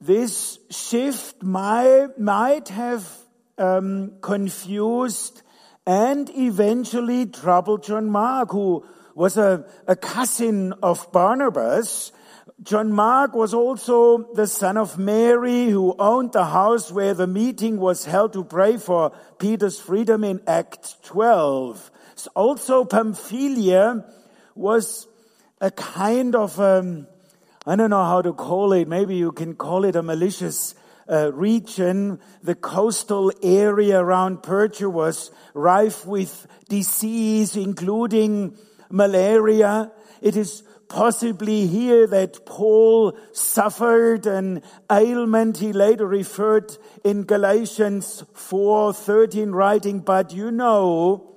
[0.00, 3.08] This shift might, might have
[3.56, 5.42] um, confused
[5.86, 8.84] and eventually troubled John Mark, who
[9.14, 12.12] was a, a cousin of Barnabas
[12.60, 17.78] John Mark was also the son of Mary who owned the house where the meeting
[17.78, 21.90] was held to pray for Peter's freedom in Act 12.
[22.36, 24.04] Also Pamphylia
[24.54, 25.08] was
[25.60, 27.06] a kind of, um,
[27.66, 30.74] I don't know how to call it, maybe you can call it a malicious
[31.10, 32.20] uh, region.
[32.42, 38.56] The coastal area around Perga was rife with disease, including
[38.90, 39.90] malaria.
[40.20, 40.62] It is
[40.92, 45.56] possibly here that Paul suffered an ailment.
[45.56, 51.32] He later referred in Galatians 4:13 writing but you know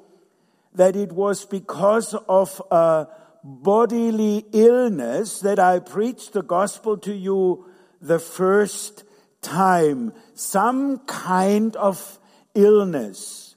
[0.74, 3.08] that it was because of a
[3.46, 7.66] bodily illness that I preached the gospel to you
[8.02, 9.06] the first
[9.42, 10.12] time.
[10.34, 12.20] Some kind of
[12.54, 13.56] illness.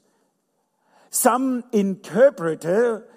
[1.09, 3.08] Some interpreter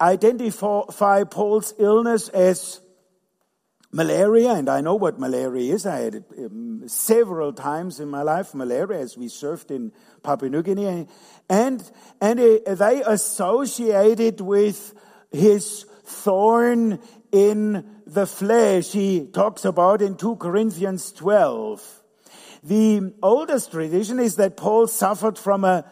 [0.00, 2.80] identify Paul's illness as
[3.94, 5.86] malaria, and I know what malaria is.
[5.86, 9.92] I had it um, several times in my life, malaria, as we served in
[10.22, 11.06] Papua New Guinea.
[11.48, 11.90] And,
[12.20, 14.94] and uh, they associated with
[15.30, 16.98] his thorn
[17.30, 18.92] in the flesh.
[18.92, 22.02] He talks about in 2 Corinthians 12.
[22.64, 25.84] The oldest tradition is that Paul suffered from a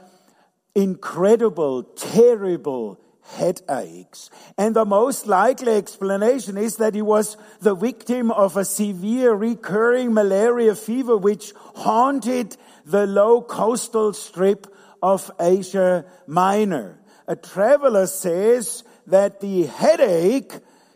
[0.74, 4.30] incredible, terrible headaches.
[4.58, 10.12] And the most likely explanation is that he was the victim of a severe recurring
[10.12, 14.66] malaria fever which haunted the low coastal strip
[15.02, 17.00] of Asia Minor.
[17.26, 20.52] A traveler says that the headache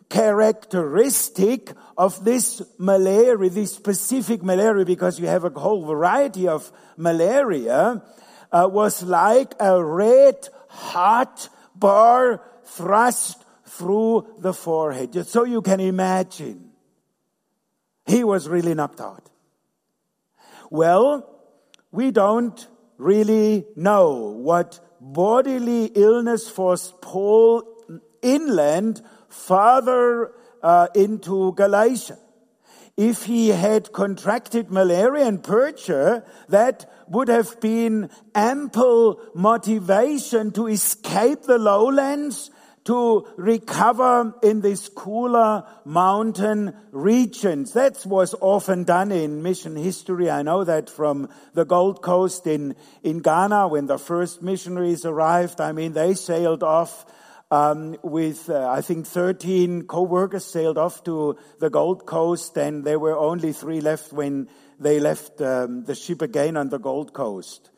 [0.09, 8.03] characteristic of this malaria, this specific malaria, because you have a whole variety of malaria,
[8.53, 11.49] uh, was like a red hot
[11.79, 15.13] bar thrust through the forehead.
[15.13, 16.71] Just so you can imagine.
[18.07, 19.29] He was really knocked out.
[20.71, 21.29] Well,
[21.91, 22.67] we don't
[22.99, 27.65] really know what bodily illness forced Paul
[28.23, 32.19] inland farther uh, into Galatia.
[32.97, 41.43] If he had contracted malaria and Perga, that would have been ample motivation to escape
[41.43, 42.51] the lowlands,
[42.85, 47.73] to recover in these cooler mountain regions.
[47.73, 50.31] That was often done in mission history.
[50.31, 55.61] I know that from the Gold Coast in, in Ghana when the first missionaries arrived.
[55.61, 57.05] I mean, they sailed off
[57.51, 62.99] um, with, uh, I think, 13 co-workers sailed off to the Gold Coast and there
[62.99, 64.49] were only three left when
[64.81, 67.71] they left um, the ship again on the Gold Coast.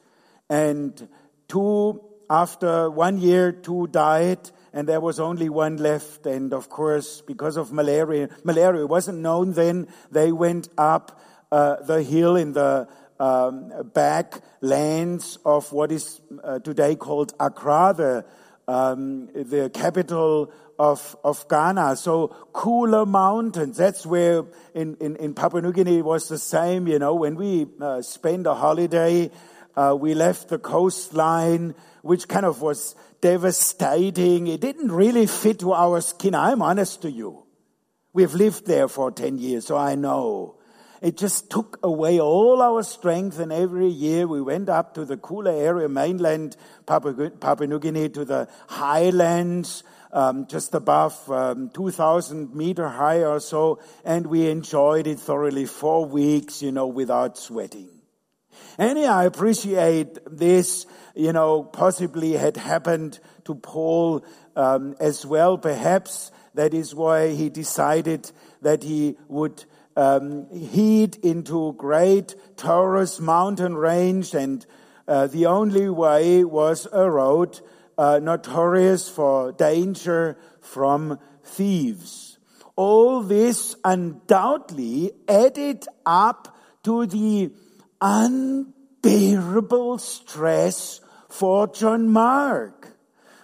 [0.48, 1.08] And
[1.48, 2.00] two,
[2.30, 6.26] after one year, two died and there was only one left.
[6.26, 11.20] And of course, because of malaria, malaria wasn't known then, they went up
[11.52, 12.88] uh, the hill in the
[13.20, 18.24] um, back lands of what is uh, today called Accra, the,
[18.68, 21.96] um, the capital of, of Ghana.
[21.96, 23.78] So cooler mountains.
[23.78, 24.44] That's where
[24.74, 28.02] in, in, in Papua New Guinea it was the same, you know, when we uh,
[28.02, 29.30] spent a holiday,
[29.74, 34.46] uh, we left the coastline, which kind of was devastating.
[34.46, 36.34] It didn't really fit to our skin.
[36.34, 37.44] I'm honest to you.
[38.12, 40.57] We've lived there for 10 years, so I know.
[41.00, 45.16] It just took away all our strength, and every year we went up to the
[45.16, 52.88] cooler area, mainland Papua, New Guinea, to the highlands, um, just above um, 2,000 meter
[52.88, 57.88] high or so, and we enjoyed it thoroughly four weeks, you know, without sweating.
[58.76, 64.24] And I appreciate this, you know, possibly had happened to Paul
[64.56, 65.58] um, as well.
[65.58, 68.30] Perhaps that is why he decided
[68.62, 69.64] that he would
[69.98, 74.64] um, heed into great Taurus mountain range, and
[75.08, 77.60] uh, the only way was a road
[77.98, 82.38] uh, notorious for danger from thieves.
[82.76, 87.50] All this undoubtedly added up to the
[88.00, 92.96] unbearable stress for John Mark.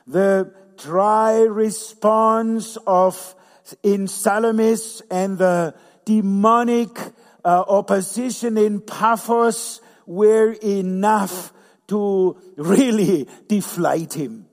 [0.07, 3.35] The dry response of
[3.83, 5.75] in Salamis and the
[6.05, 6.99] demonic
[7.45, 11.53] uh, opposition in Paphos were enough
[11.89, 14.47] to really deflate him.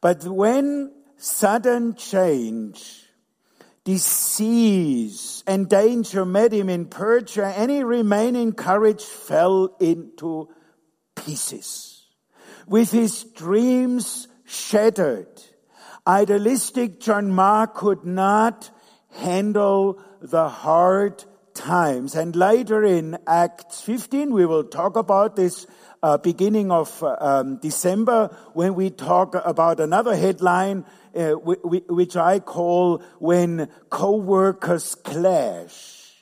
[0.00, 3.02] But when sudden change
[3.84, 10.48] disease and danger met him in Perga, any remaining courage fell into
[11.14, 12.04] pieces.
[12.66, 15.28] With his dreams shattered,
[16.04, 18.70] idealistic John Mark could not
[19.12, 21.24] handle the hard
[21.54, 22.14] times.
[22.14, 25.66] And later in Acts 15, we will talk about this
[26.02, 32.40] uh, beginning of uh, um, December when we talk about another headline uh, which I
[32.40, 36.12] call when co-workers clash.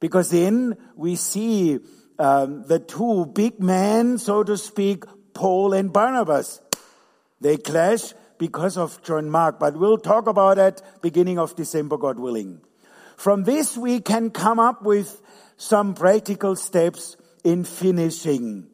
[0.00, 1.78] Because then we see
[2.18, 6.60] um, the two big men, so to speak, Paul and Barnabas.
[7.40, 12.18] They clash because of John Mark, but we'll talk about that beginning of December, God
[12.18, 12.62] willing.
[13.18, 15.20] From this, we can come up with
[15.58, 18.66] some practical steps in finishing.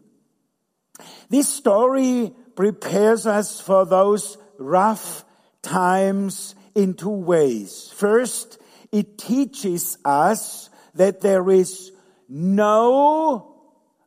[1.29, 5.25] This story prepares us for those rough
[5.63, 7.93] times in two ways.
[7.93, 8.59] First,
[8.93, 11.91] it teaches us that there is
[12.29, 13.53] no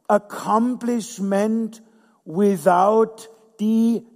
[0.10, 1.82] accomplishment
[2.24, 3.28] without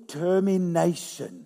[0.07, 1.45] determination.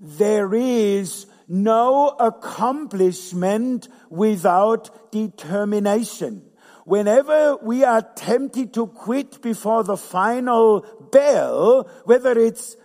[0.00, 6.42] There is no accomplishment without determination.
[6.84, 12.76] Whenever we are tempted to quit before the final bell, whether it's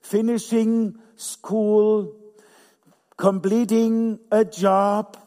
[0.00, 2.16] finishing school,
[3.18, 5.18] completing a job,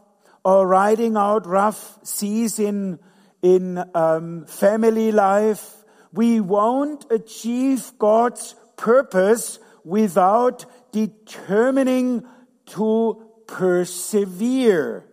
[0.43, 2.99] or riding out rough seas in,
[3.41, 5.83] in um, family life.
[6.13, 12.26] We won't achieve God's purpose without determining
[12.67, 15.05] to persevere.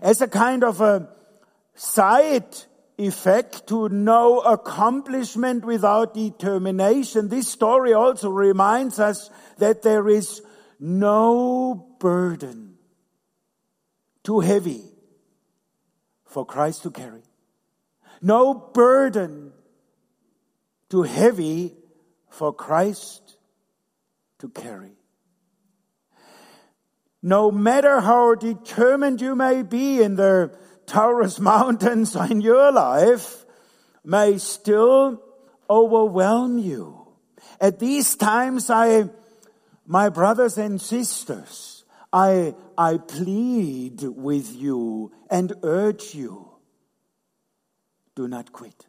[0.00, 1.08] As a kind of a
[1.74, 2.56] side
[2.98, 7.28] effect to no accomplishment without determination.
[7.28, 10.42] This story also reminds us that there is
[10.80, 12.76] no burden
[14.24, 14.82] too heavy
[16.24, 17.22] for Christ to carry.
[18.22, 19.52] No burden
[20.88, 21.74] too heavy
[22.28, 23.36] for Christ
[24.38, 24.92] to carry.
[27.22, 30.56] No matter how determined you may be in the
[30.86, 33.44] Taurus mountains in your life
[34.04, 35.22] may still
[35.68, 37.08] overwhelm you.
[37.60, 39.08] At these times, I,
[39.86, 46.50] my brothers and sisters, I, I plead with you and urge you,
[48.14, 48.86] do not quit.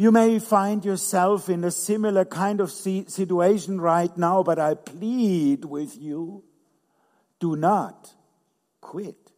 [0.00, 5.66] You may find yourself in a similar kind of situation right now, but I plead
[5.66, 6.42] with you,
[7.38, 8.10] do not
[8.80, 9.30] quit.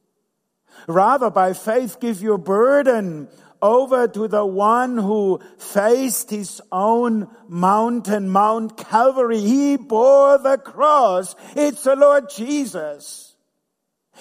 [0.87, 3.27] Rather, by faith, give your burden
[3.61, 9.41] over to the one who faced his own mountain, Mount Calvary.
[9.41, 11.35] He bore the cross.
[11.57, 13.35] It's the Lord Jesus.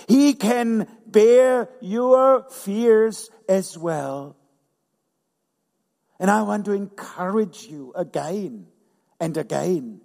[0.07, 4.37] He can bear your fears as well.
[6.21, 8.67] And I want to encourage you again
[9.19, 10.01] and again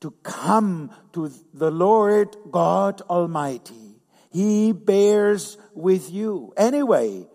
[0.00, 3.94] to come to the Lord God Almighty.
[4.32, 6.52] He bears with you.
[6.56, 7.28] Anyway,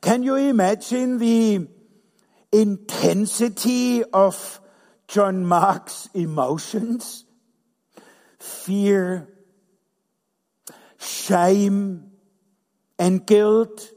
[0.00, 1.68] can you imagine the
[2.50, 4.62] intensity of
[5.06, 7.26] John Mark's emotions?
[8.38, 9.28] Fear,
[10.98, 12.12] shame,
[12.98, 13.92] and guilt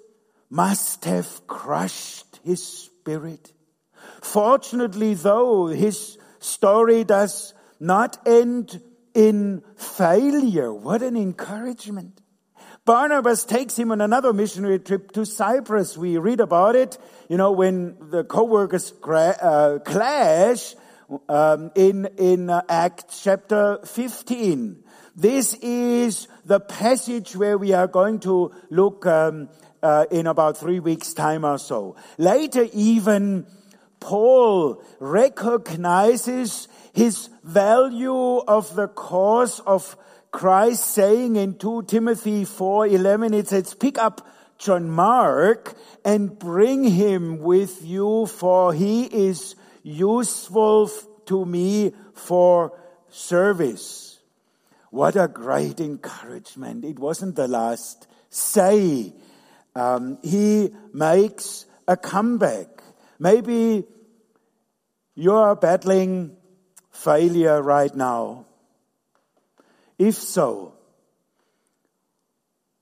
[0.49, 3.53] must have crushed his spirit.
[4.21, 8.81] Fortunately, though, his story does not end
[9.13, 10.73] in failure.
[10.73, 12.21] What an encouragement.
[12.85, 15.97] Barnabas takes him on another missionary trip to Cyprus.
[15.97, 16.97] We read about it,
[17.29, 20.75] you know, when the co-workers uh, clash
[21.29, 24.83] um, in, in uh, Acts chapter 15.
[25.15, 29.49] This is the passage where we are going to look um,
[29.83, 31.95] uh, in about three weeks' time or so.
[32.17, 33.45] Later, even
[34.01, 39.95] Paul recognizes his value of the cause of
[40.31, 44.27] Christ saying in 2 Timothy 4:11 it says pick up
[44.57, 50.89] John Mark and bring him with you for he is useful
[51.25, 52.73] to me for
[53.09, 54.19] service.
[54.89, 56.83] What a great encouragement.
[56.83, 59.13] It wasn't the last say.
[59.75, 62.70] Um, he makes a comeback.
[63.21, 63.83] Maybe
[65.13, 66.35] you're battling
[66.89, 68.47] failure right now.
[69.99, 70.73] If so,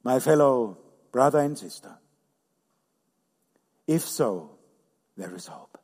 [0.01, 0.77] my fellow
[1.11, 1.91] brother and sister,
[3.85, 4.51] if so,
[5.17, 5.77] there is hope.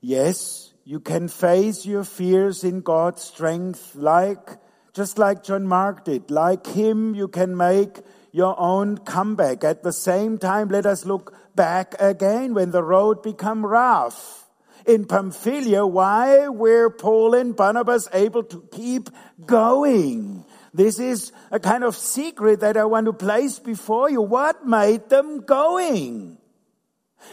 [0.00, 4.58] Yes, you can face your fears in God's strength like,
[4.92, 6.32] just like John Mark did.
[6.32, 8.00] Like him, you can make
[8.32, 9.64] your own comeback.
[9.64, 14.46] At the same time, let us look back again when the road become rough.
[14.86, 19.10] In Pamphylia, why were Paul and Barnabas able to keep
[19.44, 20.44] going?
[20.72, 24.22] This is a kind of secret that I want to place before you.
[24.22, 26.38] What made them going?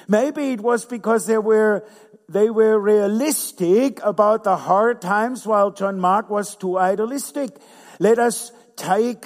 [0.08, 1.86] Maybe it was because they were,
[2.28, 7.52] they were realistic about the hard times while John Mark was too idealistic.
[8.00, 9.26] Let us take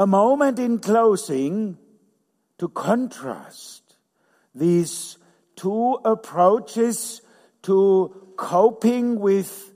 [0.00, 1.76] a moment in closing
[2.56, 3.96] to contrast
[4.54, 5.18] these
[5.56, 7.20] two approaches
[7.60, 9.74] to coping with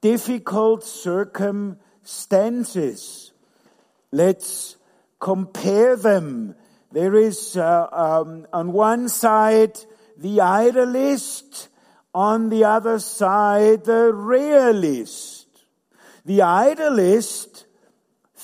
[0.00, 3.32] difficult circumstances.
[4.12, 4.76] Let's
[5.18, 6.54] compare them.
[6.92, 9.76] There is uh, um, on one side
[10.18, 11.68] the idealist,
[12.14, 15.48] on the other side the realist.
[16.24, 17.66] The idealist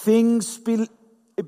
[0.07, 0.89] things, be,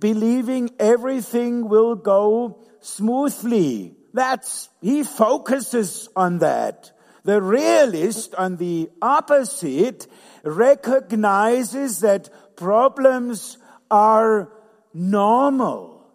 [0.01, 3.95] believing everything will go smoothly.
[4.13, 6.91] That's, he focuses on that.
[7.23, 10.09] The realist, on the opposite,
[10.43, 13.59] recognizes that problems
[13.91, 14.51] are
[14.93, 16.11] normal.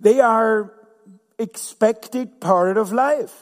[0.00, 0.74] They are
[1.38, 3.34] expected part of life.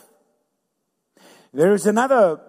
[1.55, 2.41] There is another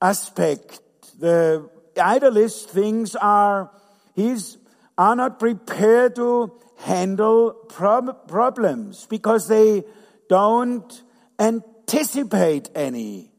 [0.00, 0.80] aspect.
[1.18, 1.68] The
[1.98, 3.70] idealist things are,
[4.14, 4.58] he's
[4.96, 9.84] are not prepared to handle prob- problems because they
[10.28, 11.02] don't
[11.38, 13.30] anticipate any.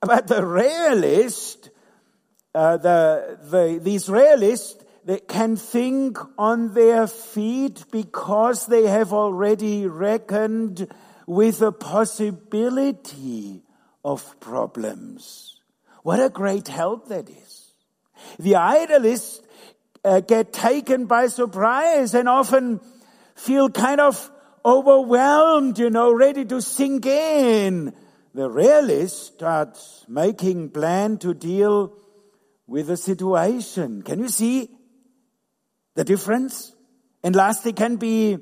[0.00, 1.70] But the realist,
[2.54, 9.86] uh, the, the, these realists, they can think on their feet because they have already
[9.86, 10.88] reckoned
[11.26, 13.62] with the possibility
[14.04, 15.60] of problems.
[16.02, 17.72] What a great help that is.
[18.38, 19.45] The idealist
[20.06, 22.80] uh, get taken by surprise and often
[23.34, 24.30] feel kind of
[24.64, 27.92] overwhelmed, you know, ready to sink in.
[28.32, 31.92] The realist starts making plan to deal
[32.66, 34.02] with the situation.
[34.02, 34.70] Can you see
[35.94, 36.72] the difference?
[37.24, 38.38] And lastly, can be,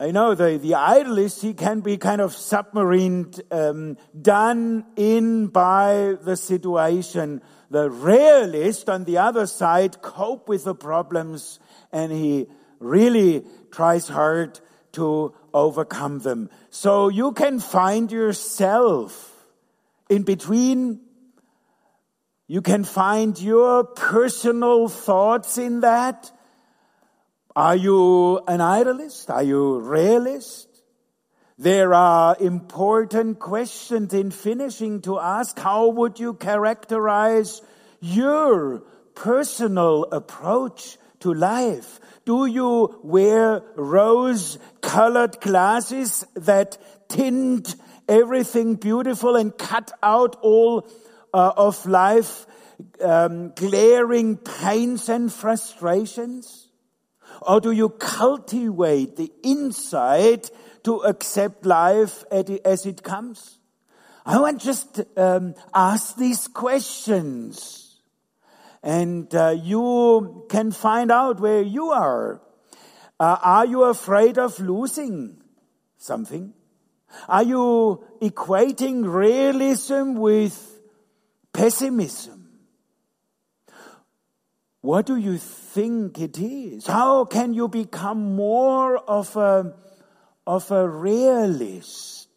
[0.00, 6.16] you know, the, the idealist, he can be kind of submarined, um, done in by
[6.22, 11.60] the situation the realist on the other side cope with the problems
[11.92, 12.46] and he
[12.80, 14.58] really tries hard
[14.92, 16.50] to overcome them.
[16.70, 19.46] So you can find yourself
[20.08, 21.00] in between.
[22.48, 26.32] You can find your personal thoughts in that.
[27.60, 29.28] Are you an idealist?
[29.28, 30.66] Are you realist?
[31.58, 35.58] There are important questions in finishing to ask.
[35.58, 37.60] How would you characterize
[38.00, 38.80] your
[39.14, 42.00] personal approach to life?
[42.24, 46.78] Do you wear rose colored glasses that
[47.10, 47.76] tint
[48.08, 50.88] everything beautiful and cut out all
[51.34, 52.46] uh, of life
[53.02, 56.69] um, glaring pains and frustrations?
[57.42, 60.50] Or do you cultivate the inside
[60.84, 63.58] to accept life as it comes?
[64.26, 67.96] I want just um, ask these questions,
[68.82, 72.40] and uh, you can find out where you are.
[73.18, 75.42] Uh, are you afraid of losing
[75.98, 76.52] something?
[77.28, 80.80] Are you equating realism with
[81.52, 82.39] pessimism?
[84.80, 86.86] What do you think it is?
[86.86, 89.74] How can you become more of a
[90.50, 92.28] of a realist.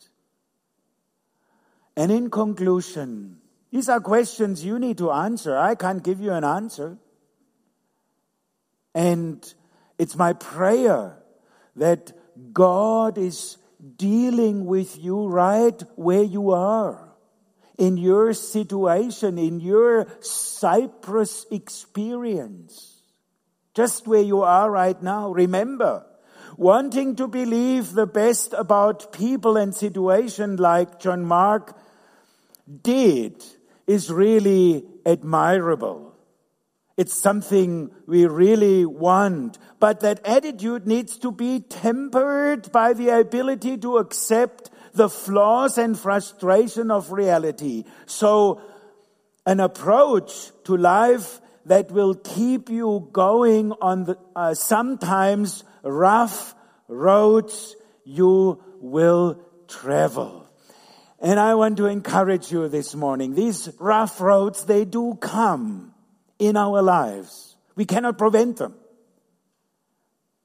[1.98, 3.38] And in conclusion,
[3.72, 5.58] these are questions you need to answer.
[5.58, 6.98] I can't give you an answer.
[8.94, 9.54] And
[9.98, 11.18] it's my prayer
[11.76, 12.12] that
[12.54, 13.58] God is
[13.98, 17.13] dealing with you right where you are,
[17.78, 23.02] in your situation, in your Cyprus experience,
[23.74, 25.32] just where you are right now.
[25.32, 26.06] Remember,
[26.58, 31.76] wanting to believe the best about people and situation like John Mark
[32.82, 33.44] did
[33.88, 36.14] is really admirable.
[36.96, 39.58] It's something we really want.
[39.80, 45.98] But that attitude needs to be tempered by the ability to accept the flaws and
[45.98, 47.84] frustration of reality.
[48.06, 48.62] So
[49.46, 56.56] an approach to life that will keep you going on the, uh, sometimes rough
[56.88, 57.76] roads
[58.06, 60.48] you will travel.
[61.20, 63.34] And I want to encourage you this morning.
[63.34, 65.94] These rough roads, they do come
[66.38, 67.56] in our lives.
[67.76, 68.76] We cannot prevent them.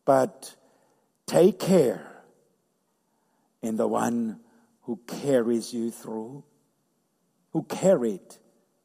[0.05, 0.55] But
[1.27, 2.08] take care
[3.63, 4.41] in the one
[4.83, 6.45] who carries you through,
[7.53, 8.21] who carried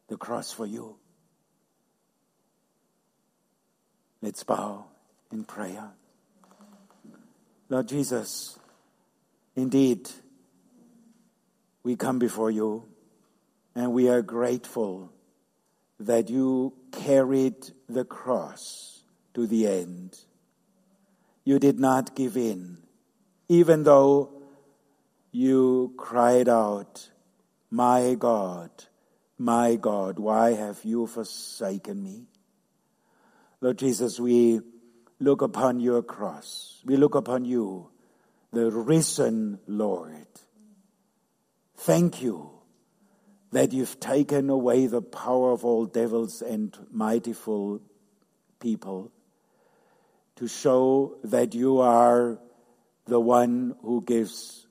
[0.07, 0.97] the cross for you.
[4.21, 4.86] Let's bow
[5.32, 5.91] in prayer.
[7.69, 8.57] Lord Jesus,
[9.55, 10.09] indeed,
[11.84, 12.86] we come before you
[13.76, 15.11] and we are grateful
[15.99, 17.55] that you carried
[17.89, 19.03] the cross
[19.34, 20.17] to the end.
[21.43, 22.78] You did not give in,
[23.49, 24.42] even though
[25.34, 27.09] you cried out,
[27.71, 28.69] My God,
[29.38, 32.27] my God, why have you forsaken me?
[33.59, 34.61] Lord Jesus, we
[35.19, 36.81] look upon your cross.
[36.86, 37.89] We look upon you,
[38.51, 40.27] the risen Lord.
[41.77, 42.51] Thank you
[43.51, 47.81] that you've taken away the power of all devils and mightyful
[48.59, 49.11] people
[50.36, 52.39] to show that you are
[53.05, 54.67] the one who gives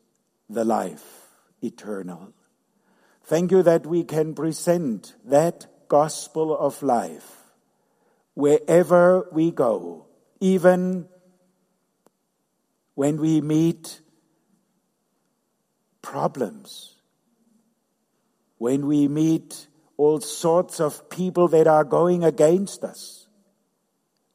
[0.48, 1.28] the life
[1.62, 2.32] eternal.
[3.24, 7.42] Thank you that we can present that gospel of life
[8.34, 10.06] wherever we go
[10.40, 11.06] even
[12.94, 14.00] when we meet
[16.02, 16.96] problems,
[18.58, 23.28] when we meet all sorts of people that are going against us,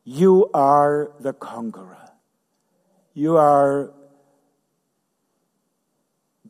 [0.05, 2.10] you are the conqueror.
[3.14, 3.93] You are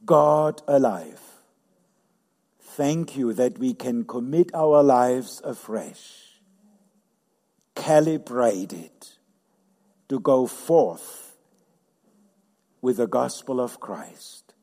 [0.07, 1.21] God alive.
[2.59, 6.39] Thank you that we can commit our lives afresh,
[7.75, 8.91] calibrated
[10.09, 11.35] to go forth
[12.81, 14.53] with the gospel of Christ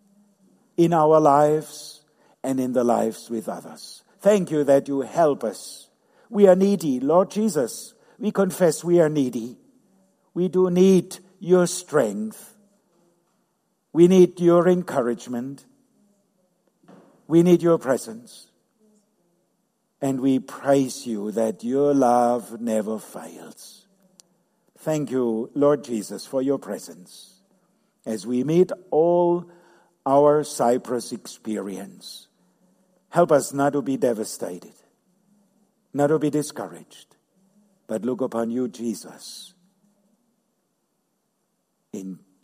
[0.77, 2.03] in our lives
[2.43, 4.03] and in the lives with others.
[4.21, 5.89] Thank you that you help us.
[6.31, 7.01] We are needy.
[7.01, 9.59] Lord Jesus, we confess we are needy.
[10.33, 12.54] We do need your strength.
[13.95, 15.67] We need your encouragement.
[17.29, 18.51] We need your presence.
[20.03, 23.87] And we praise you that your love never fails.
[24.79, 27.41] Thank you, Lord Jesus, for your presence
[28.05, 29.49] as we meet all
[30.05, 32.27] our Cyprus experience.
[33.11, 34.75] Help us not to be devastated,
[35.93, 37.15] not to be discouraged,
[37.87, 39.55] but look upon you, Jesus,
[41.93, 42.19] in